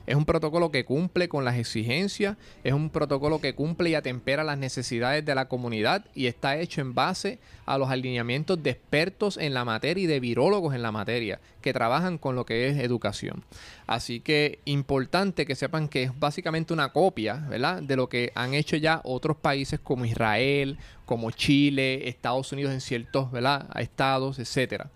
[0.07, 4.45] Es un protocolo que cumple con las exigencias, es un protocolo que cumple y atempera
[4.45, 9.37] las necesidades de la comunidad y está hecho en base a los alineamientos de expertos
[9.37, 12.79] en la materia y de virólogos en la materia que trabajan con lo que es
[12.79, 13.45] educación.
[13.87, 17.83] Así que importante que sepan que es básicamente una copia, ¿verdad?
[17.83, 22.81] De lo que han hecho ya otros países como Israel, como Chile, Estados Unidos en
[22.81, 23.69] ciertos, ¿verdad?
[23.79, 24.91] Estados, etcétera.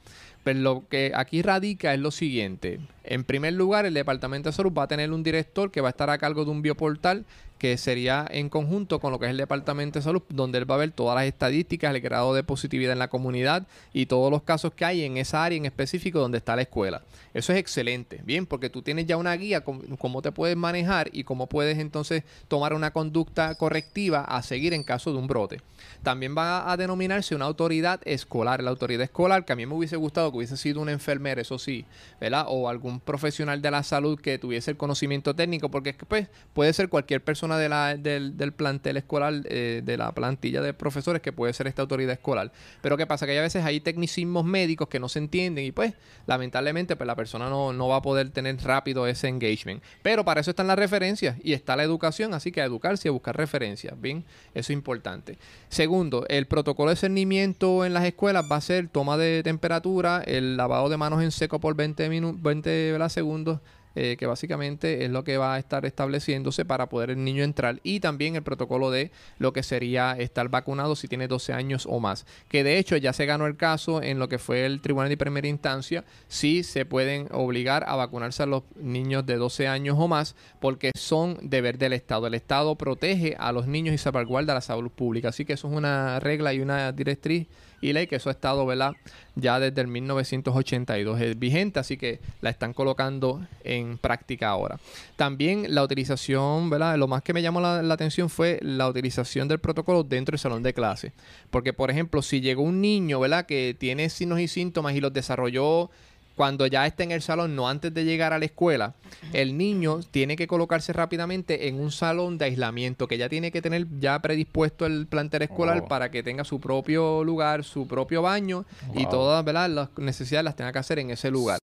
[0.45, 2.81] Pero lo que aquí radica es lo siguiente.
[3.07, 5.91] En primer lugar, el Departamento de Salud va a tener un director que va a
[5.91, 7.25] estar a cargo de un bioportal
[7.59, 10.75] que sería en conjunto con lo que es el Departamento de Salud, donde él va
[10.75, 14.43] a ver todas las estadísticas, el grado de positividad en la comunidad y todos los
[14.43, 17.03] casos que hay en esa área en específico donde está la escuela.
[17.33, 21.09] Eso es excelente, bien, porque tú tienes ya una guía con cómo te puedes manejar
[21.13, 25.61] y cómo puedes entonces tomar una conducta correctiva a seguir en caso de un brote.
[26.03, 29.97] También va a denominarse una autoridad escolar, la autoridad escolar, que a mí me hubiese
[29.97, 31.87] gustado que hubiese sido una enfermera, eso sí,
[32.21, 32.47] ¿verdad?
[32.49, 36.89] O algún profesional de la salud que tuviese el conocimiento técnico, porque pues, puede ser
[36.89, 41.53] cualquier persona de la, del, plantel escolar, eh, de la plantilla de profesores que puede
[41.53, 42.53] ser esta autoridad escolar.
[42.81, 43.27] Pero ¿qué pasa?
[43.27, 45.95] Que a veces hay tecnicismos médicos que no se entienden y pues
[46.27, 49.83] lamentablemente pues la persona no, no va a poder tener rápido ese engagement.
[50.03, 53.11] Pero para eso están las referencias y está la educación, así que a educarse y
[53.11, 54.25] a buscar referencias, ¿bien?
[54.55, 55.39] Eso es importante.
[55.69, 60.57] Segundo, el protocolo de cernimiento en las escuelas va a ser toma de temperatura, el
[60.57, 63.61] lavado de manos en seco por 20, 20 segundos,
[63.99, 67.81] eh, que básicamente es lo que va a estar estableciéndose para poder el niño entrar
[67.83, 71.99] y también el protocolo de lo que sería estar vacunado si tiene 12 años o
[71.99, 72.27] más.
[72.49, 75.17] Que de hecho ya se ganó el caso en lo que fue el tribunal de
[75.17, 80.09] primera instancia, si se pueden obligar a vacunarse a los niños de 12 años o
[80.09, 82.27] más porque son deber del Estado.
[82.27, 85.31] El Estado protege a los niños y salvaguarda la salud pública.
[85.31, 87.49] Así que eso es una regla y una directriz
[87.81, 88.95] y ley que eso ha estado ¿verdad?
[89.35, 94.79] ya desde el 1982 es vigente, así que la están colocando en práctica ahora.
[95.17, 96.97] También la utilización, ¿verdad?
[96.97, 100.63] lo más que me llamó la, atención fue la utilización del protocolo dentro del salón
[100.63, 101.13] de clase,
[101.51, 103.47] porque por ejemplo, si llegó un niño ¿verdad?
[103.47, 105.91] que tiene signos y síntomas y los desarrolló
[106.37, 108.95] cuando ya esté en el salón, no antes de llegar a la escuela,
[109.33, 113.63] el niño tiene que colocarse rápidamente en un salón de aislamiento que ya tiene que
[113.63, 115.89] tener ya predispuesto el plantel escolar Oh.
[115.89, 118.65] para que tenga su propio lugar, su propio baño
[118.95, 119.71] y todas ¿verdad?
[119.71, 121.59] las necesidades las tenga que hacer en ese lugar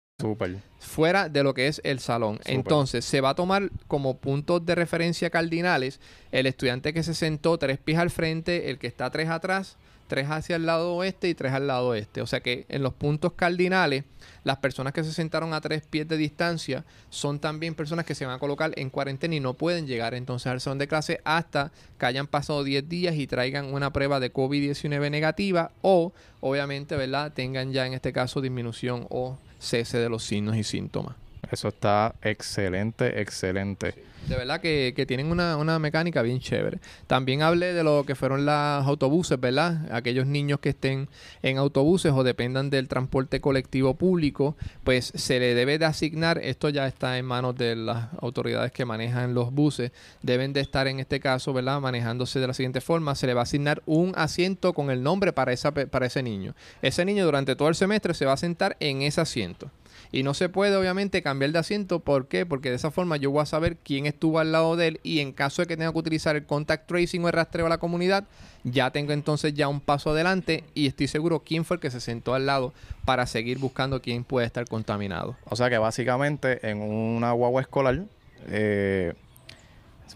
[0.79, 2.39] fuera de lo que es el salón.
[2.45, 5.99] Entonces, se va a tomar como puntos de referencia cardinales
[6.31, 9.77] el estudiante que se sentó tres pies al frente, el que está tres atrás,
[10.09, 12.21] tres hacia el lado oeste y tres al lado este.
[12.21, 14.03] O sea que en los puntos cardinales,
[14.43, 18.25] las personas que se sentaron a tres pies de distancia son también personas que se
[18.25, 21.71] van a colocar en cuarentena y no pueden llegar entonces al salón de clase hasta
[21.97, 27.31] que hayan pasado 10 días y traigan una prueba de COVID-19 negativa o, obviamente, ¿verdad?
[27.31, 31.15] Tengan ya en este caso disminución o cese de los signos y síntomas.
[31.51, 33.95] Eso está excelente, excelente.
[34.27, 36.79] De verdad que, tienen una, una mecánica bien chévere.
[37.07, 39.91] También hablé de lo que fueron los autobuses, ¿verdad?
[39.91, 41.09] Aquellos niños que estén
[41.41, 46.69] en autobuses o dependan del transporte colectivo público, pues se le debe de asignar, esto
[46.69, 50.99] ya está en manos de las autoridades que manejan los buses, deben de estar en
[50.99, 51.79] este caso, ¿verdad?
[51.79, 55.33] Manejándose de la siguiente forma, se le va a asignar un asiento con el nombre
[55.33, 56.53] para, esa, para ese niño.
[56.83, 59.71] Ese niño durante todo el semestre se va a sentar en ese asiento.
[60.11, 61.99] Y no se puede, obviamente, cambiar de asiento.
[61.99, 62.45] ¿Por qué?
[62.45, 64.99] Porque de esa forma yo voy a saber quién estuvo al lado de él.
[65.03, 67.69] Y en caso de que tenga que utilizar el contact tracing o el rastreo a
[67.69, 68.25] la comunidad,
[68.63, 70.63] ya tengo entonces ya un paso adelante.
[70.73, 72.73] Y estoy seguro quién fue el que se sentó al lado
[73.05, 75.35] para seguir buscando quién puede estar contaminado.
[75.45, 78.03] O sea que básicamente en una guagua escolar
[78.47, 79.13] eh,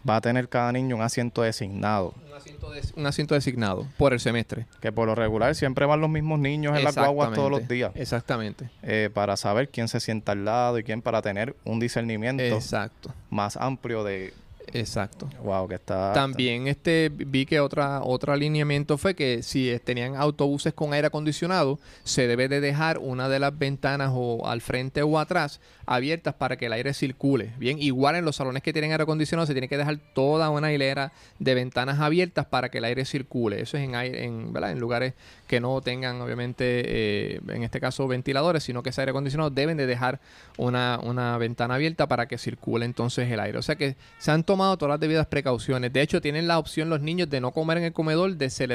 [0.08, 2.14] va a tener cada niño un asiento designado.
[2.28, 4.66] Un asiento, des- un asiento designado por el semestre.
[4.82, 7.91] Que por lo regular siempre van los mismos niños en las guaguas todos los días.
[7.95, 8.70] Exactamente.
[8.82, 13.14] eh, para saber quién se sienta al lado y quién para tener un discernimiento Exacto.
[13.30, 14.34] más amplio de
[14.72, 15.30] Exacto.
[15.43, 20.74] wow que está También este vi que otra otro alineamiento fue que si tenían autobuses
[20.74, 25.20] con aire acondicionado, se debe de dejar una de las ventanas o al frente o
[25.20, 27.51] atrás abiertas para que el aire circule.
[27.57, 30.72] Bien, igual en los salones que tienen aire acondicionado se tiene que dejar toda una
[30.72, 33.61] hilera de ventanas abiertas para que el aire circule.
[33.61, 34.72] Eso es en aire, en, ¿verdad?
[34.72, 35.14] en lugares
[35.47, 39.78] que no tengan obviamente eh, en este caso ventiladores, sino que ese aire acondicionado deben
[39.78, 40.20] de dejar
[40.57, 43.57] una, una ventana abierta para que circule entonces el aire.
[43.57, 45.91] O sea que se han tomado todas las debidas precauciones.
[45.91, 48.68] De hecho, tienen la opción los niños de no comer en el comedor, de se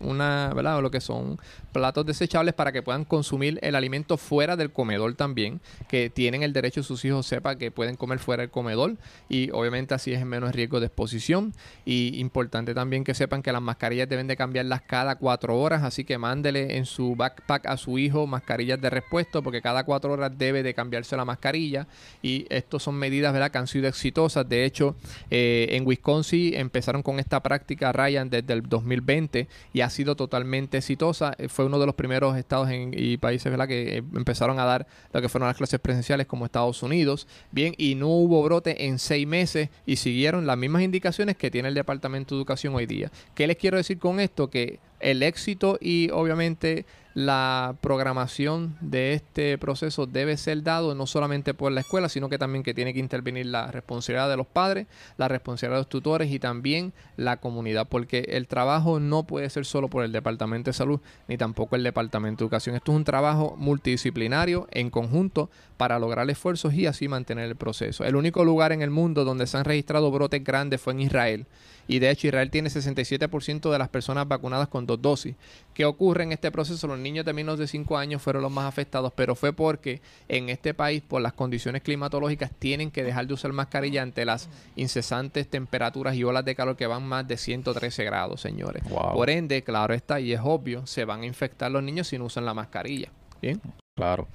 [0.00, 0.76] una, ¿verdad?
[0.76, 1.40] O lo que son
[1.72, 6.52] platos desechables para que puedan consumir el alimento fuera del comedor también, que tienen el
[6.52, 8.94] derecho sus hijos sepa que pueden comer fuera del comedor
[9.28, 11.52] y obviamente así es menos riesgo de exposición.
[11.84, 16.04] Y importante también que sepan que las mascarillas deben de cambiarlas cada cuatro horas, así
[16.04, 20.30] que mándele en su backpack a su hijo mascarillas de repuesto porque cada cuatro horas
[20.38, 21.88] debe de cambiarse la mascarilla
[22.22, 23.50] y estas son medidas ¿verdad?
[23.50, 24.48] que han sido exitosas.
[24.48, 24.94] De hecho,
[25.30, 30.78] eh, en Wisconsin empezaron con esta práctica Ryan desde el 2020 y ha sido totalmente
[30.78, 31.34] exitosa.
[31.38, 35.20] Eh, Fue uno de los primeros estados y países que eh, empezaron a dar lo
[35.20, 37.26] que fueron las clases presenciales como Estados Unidos.
[37.50, 41.68] Bien, y no hubo brote en seis meses y siguieron las mismas indicaciones que tiene
[41.68, 43.10] el Departamento de Educación hoy día.
[43.34, 44.50] ¿Qué les quiero decir con esto?
[44.50, 46.84] Que el éxito y obviamente
[47.18, 52.38] la programación de este proceso debe ser dado no solamente por la escuela, sino que
[52.38, 56.30] también que tiene que intervenir la responsabilidad de los padres, la responsabilidad de los tutores
[56.30, 60.74] y también la comunidad, porque el trabajo no puede ser solo por el Departamento de
[60.74, 62.76] Salud ni tampoco el Departamento de Educación.
[62.76, 68.04] Esto es un trabajo multidisciplinario en conjunto para lograr esfuerzos y así mantener el proceso.
[68.04, 71.46] El único lugar en el mundo donde se han registrado brotes grandes fue en Israel.
[71.88, 75.34] Y de hecho Israel tiene 67% de las personas vacunadas con dos dosis.
[75.72, 76.86] ¿Qué ocurre en este proceso?
[76.86, 80.50] Los niños de menos de 5 años fueron los más afectados, pero fue porque en
[80.50, 85.48] este país, por las condiciones climatológicas, tienen que dejar de usar mascarilla ante las incesantes
[85.48, 88.84] temperaturas y olas de calor que van más de 113 grados, señores.
[88.84, 89.14] Wow.
[89.14, 92.26] Por ende, claro está, y es obvio, se van a infectar los niños si no
[92.26, 93.10] usan la mascarilla.
[93.40, 93.60] Bien.
[93.96, 94.28] claro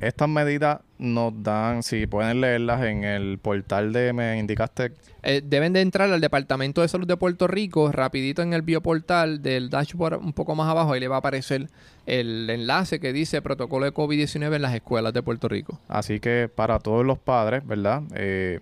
[0.00, 5.72] estas medidas nos dan si pueden leerlas en el portal de me indicaste Eh, deben
[5.72, 10.18] de entrar al Departamento de Salud de Puerto Rico, rapidito en el bioportal del dashboard
[10.18, 11.68] un poco más abajo, ahí le va a aparecer
[12.06, 15.78] el enlace que dice protocolo de COVID-19 en las escuelas de Puerto Rico.
[15.88, 18.02] Así que para todos los padres, ¿verdad?
[18.14, 18.60] Eh,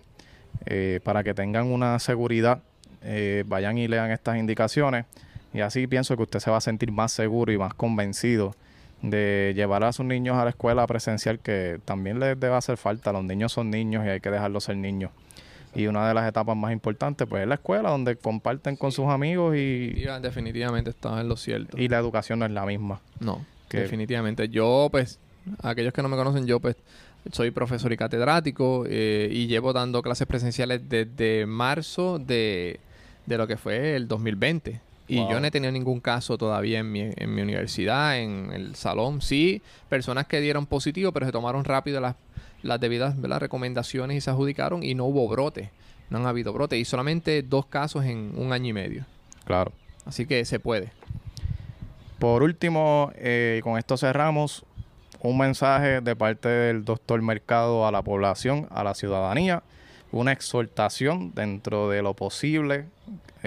[0.66, 2.60] eh, para que tengan una seguridad,
[3.46, 5.04] vayan y lean estas indicaciones.
[5.54, 8.54] Y así pienso que usted se va a sentir más seguro y más convencido
[9.10, 13.12] de llevar a sus niños a la escuela presencial, que también les debe hacer falta.
[13.12, 15.10] Los niños son niños y hay que dejarlos ser niños.
[15.74, 19.06] Y una de las etapas más importantes, pues es la escuela, donde comparten con sus
[19.08, 21.76] amigos y, Definitiva- Definitivamente estaba en lo cierto.
[21.78, 23.00] y la educación no es la misma.
[23.20, 24.48] No, Que- definitivamente.
[24.48, 25.18] Yo, pues,
[25.62, 26.76] aquellos que no me conocen, yo, pues,
[27.32, 32.80] soy profesor y catedrático eh, y llevo dando clases presenciales desde marzo de,
[33.26, 34.80] de lo que fue el 2020.
[35.08, 35.30] Y Wow.
[35.30, 39.22] yo no he tenido ningún caso todavía en mi, en mi universidad, en el salón.
[39.22, 42.16] Sí, personas que dieron positivo, pero se tomaron rápido las,
[42.62, 43.40] las debidas ¿verdad?
[43.40, 45.70] recomendaciones y se adjudicaron y no hubo brote.
[46.10, 46.76] No han habido brote.
[46.78, 49.06] Y solamente dos casos en un año y medio.
[49.44, 49.72] Claro.
[50.04, 50.90] Así que se puede.
[52.18, 54.64] Por último, eh, con esto cerramos
[55.20, 59.62] un mensaje de parte del doctor Mercado a la población, a la ciudadanía,
[60.12, 62.86] una exhortación dentro de lo posible,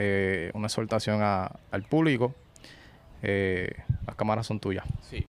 [0.01, 2.33] eh, una exhortación al público.
[3.21, 3.69] Eh,
[4.07, 4.85] las cámaras son tuyas.
[5.09, 5.25] Sí.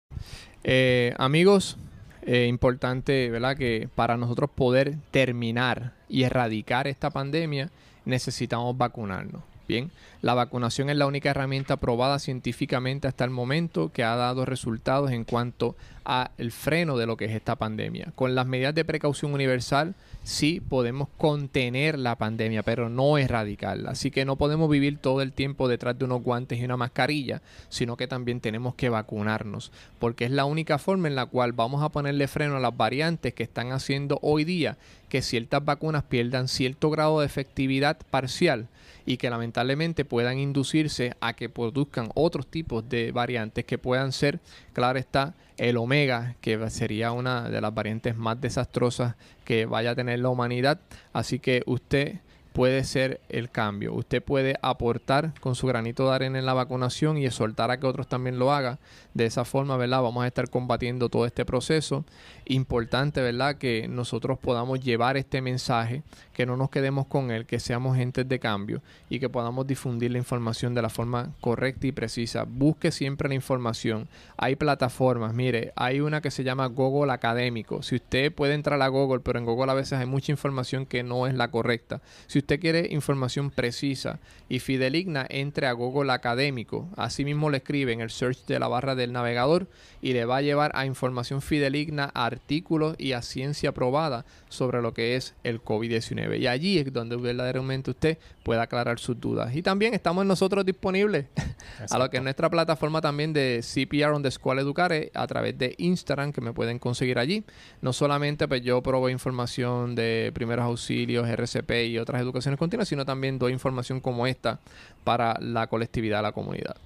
[0.64, 1.78] Eh, amigos,
[2.22, 3.56] eh, importante, ¿verdad?
[3.56, 7.70] Que para nosotros poder terminar y erradicar esta pandemia,
[8.04, 9.42] necesitamos vacunarnos.
[9.68, 9.90] Bien,
[10.22, 15.10] la vacunación es la única herramienta probada científicamente hasta el momento que ha dado resultados
[15.10, 18.12] en cuanto a el freno de lo que es esta pandemia.
[18.14, 23.90] Con las medidas de precaución universal sí podemos contener la pandemia, pero no erradicarla.
[23.90, 27.42] Así que no podemos vivir todo el tiempo detrás de unos guantes y una mascarilla,
[27.68, 31.82] sino que también tenemos que vacunarnos, porque es la única forma en la cual vamos
[31.82, 36.46] a ponerle freno a las variantes que están haciendo hoy día que ciertas vacunas pierdan
[36.46, 38.68] cierto grado de efectividad parcial
[39.06, 44.40] y que lamentablemente puedan inducirse a que produzcan otros tipos de variantes que puedan ser,
[44.72, 49.94] claro está, el omega, que sería una de las variantes más desastrosas que vaya a
[49.94, 50.80] tener la humanidad.
[51.12, 52.20] Así que usted
[52.56, 53.92] puede ser el cambio.
[53.92, 57.86] Usted puede aportar con su granito de arena en la vacunación y exhortar a que
[57.86, 58.78] otros también lo hagan.
[59.12, 60.00] De esa forma, ¿verdad?
[60.00, 62.06] Vamos a estar combatiendo todo este proceso.
[62.46, 63.56] Importante, ¿verdad?
[63.56, 66.02] Que nosotros podamos llevar este mensaje,
[66.32, 68.80] que no nos quedemos con él, que seamos gentes de cambio
[69.10, 72.44] y que podamos difundir la información de la forma correcta y precisa.
[72.48, 74.08] Busque siempre la información.
[74.38, 77.82] Hay plataformas, mire, hay una que se llama Google Académico.
[77.82, 81.02] Si usted puede entrar a Google, pero en Google a veces hay mucha información que
[81.02, 82.00] no es la correcta.
[82.26, 86.88] Si usted quiere información precisa y fideligna, entre a Google Académico.
[86.96, 89.66] Así mismo le escribe en el search de la barra del navegador
[90.00, 94.80] y le va a llevar a información fideligna, a artículos y a ciencia probada sobre
[94.80, 96.38] lo que es el COVID-19.
[96.38, 99.56] Y allí es donde verdaderamente usted puede aclarar sus dudas.
[99.56, 101.26] Y también estamos nosotros disponibles
[101.90, 105.58] a lo que es nuestra plataforma también de CPR on the School Educare a través
[105.58, 107.42] de Instagram que me pueden conseguir allí.
[107.82, 113.04] No solamente pues yo proveo información de primeros auxilios, RCP y otras educaciones continuas, sino
[113.04, 114.60] también doy información como esta
[115.04, 116.76] para la colectividad la comunidad.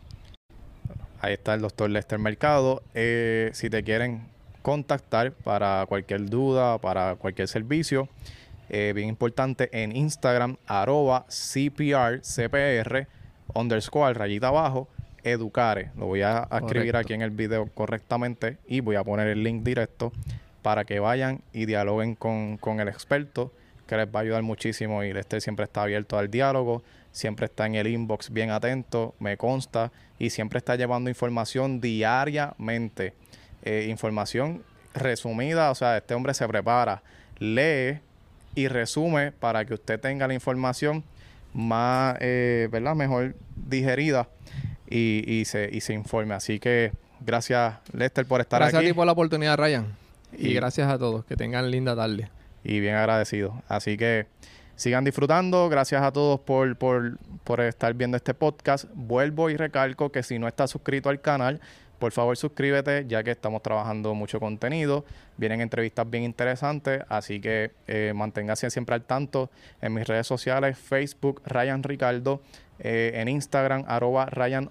[1.20, 2.82] Ahí está el doctor Lester Mercado.
[2.94, 4.26] Eh, si te quieren
[4.62, 8.08] contactar para cualquier duda, para cualquier servicio,
[8.68, 13.06] eh, bien importante en Instagram, arroba CPR,
[13.54, 14.88] underscore, rayita abajo,
[15.22, 15.90] educare.
[15.96, 16.98] Lo voy a, a escribir Correcto.
[16.98, 20.12] aquí en el video correctamente y voy a poner el link directo
[20.62, 23.52] para que vayan y dialoguen con, con el experto
[23.90, 26.82] que les va a ayudar muchísimo y Lester siempre está abierto al diálogo,
[27.12, 33.12] siempre está en el inbox bien atento, me consta, y siempre está llevando información diariamente,
[33.62, 34.62] Eh, información
[34.94, 37.02] resumida, o sea, este hombre se prepara,
[37.38, 37.98] lee
[38.54, 41.04] y resume para que usted tenga la información
[41.52, 42.94] más, eh, ¿verdad?
[42.94, 44.28] Mejor digerida
[44.88, 46.34] y, y se, y se informe.
[46.34, 48.86] Así que gracias Lester por estar Gracias aquí.
[48.86, 49.86] a ti por la oportunidad, Ryan.
[50.38, 51.24] Y, Y- gracias a todos.
[51.26, 52.30] Que tengan linda tarde.
[52.64, 53.62] Y bien agradecido.
[53.68, 54.26] Así que
[54.76, 55.68] sigan disfrutando.
[55.68, 58.86] Gracias a todos por, por, por estar viendo este podcast.
[58.94, 61.60] Vuelvo y recalco que si no estás suscrito al canal,
[62.00, 65.04] por favor suscríbete ya que estamos trabajando mucho contenido.
[65.36, 69.50] Vienen entrevistas bien interesantes, así que eh, manténgase siempre al tanto
[69.82, 72.40] en mis redes sociales, Facebook, Ryan Ricardo,
[72.78, 74.70] eh, en Instagram, arroba Ryan.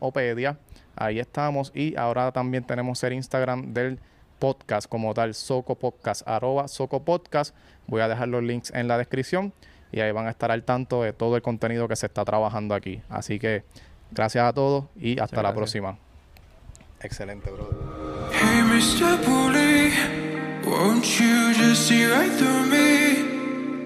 [0.95, 3.99] Ahí estamos y ahora también tenemos el Instagram del
[4.39, 7.55] podcast como tal, Soco Podcast, arroba Soco Podcast.
[7.87, 9.53] Voy a dejar los links en la descripción
[9.91, 12.73] y ahí van a estar al tanto de todo el contenido que se está trabajando
[12.73, 13.01] aquí.
[13.09, 13.63] Así que
[14.11, 15.97] gracias a todos y hasta la próxima.
[17.01, 17.75] Excelente, brother.
[18.31, 19.17] Hey, Mr.
[19.25, 19.91] Bully,
[20.65, 23.29] won't you just see right through me?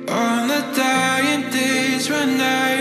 [0.10, 2.74] On the dying days when I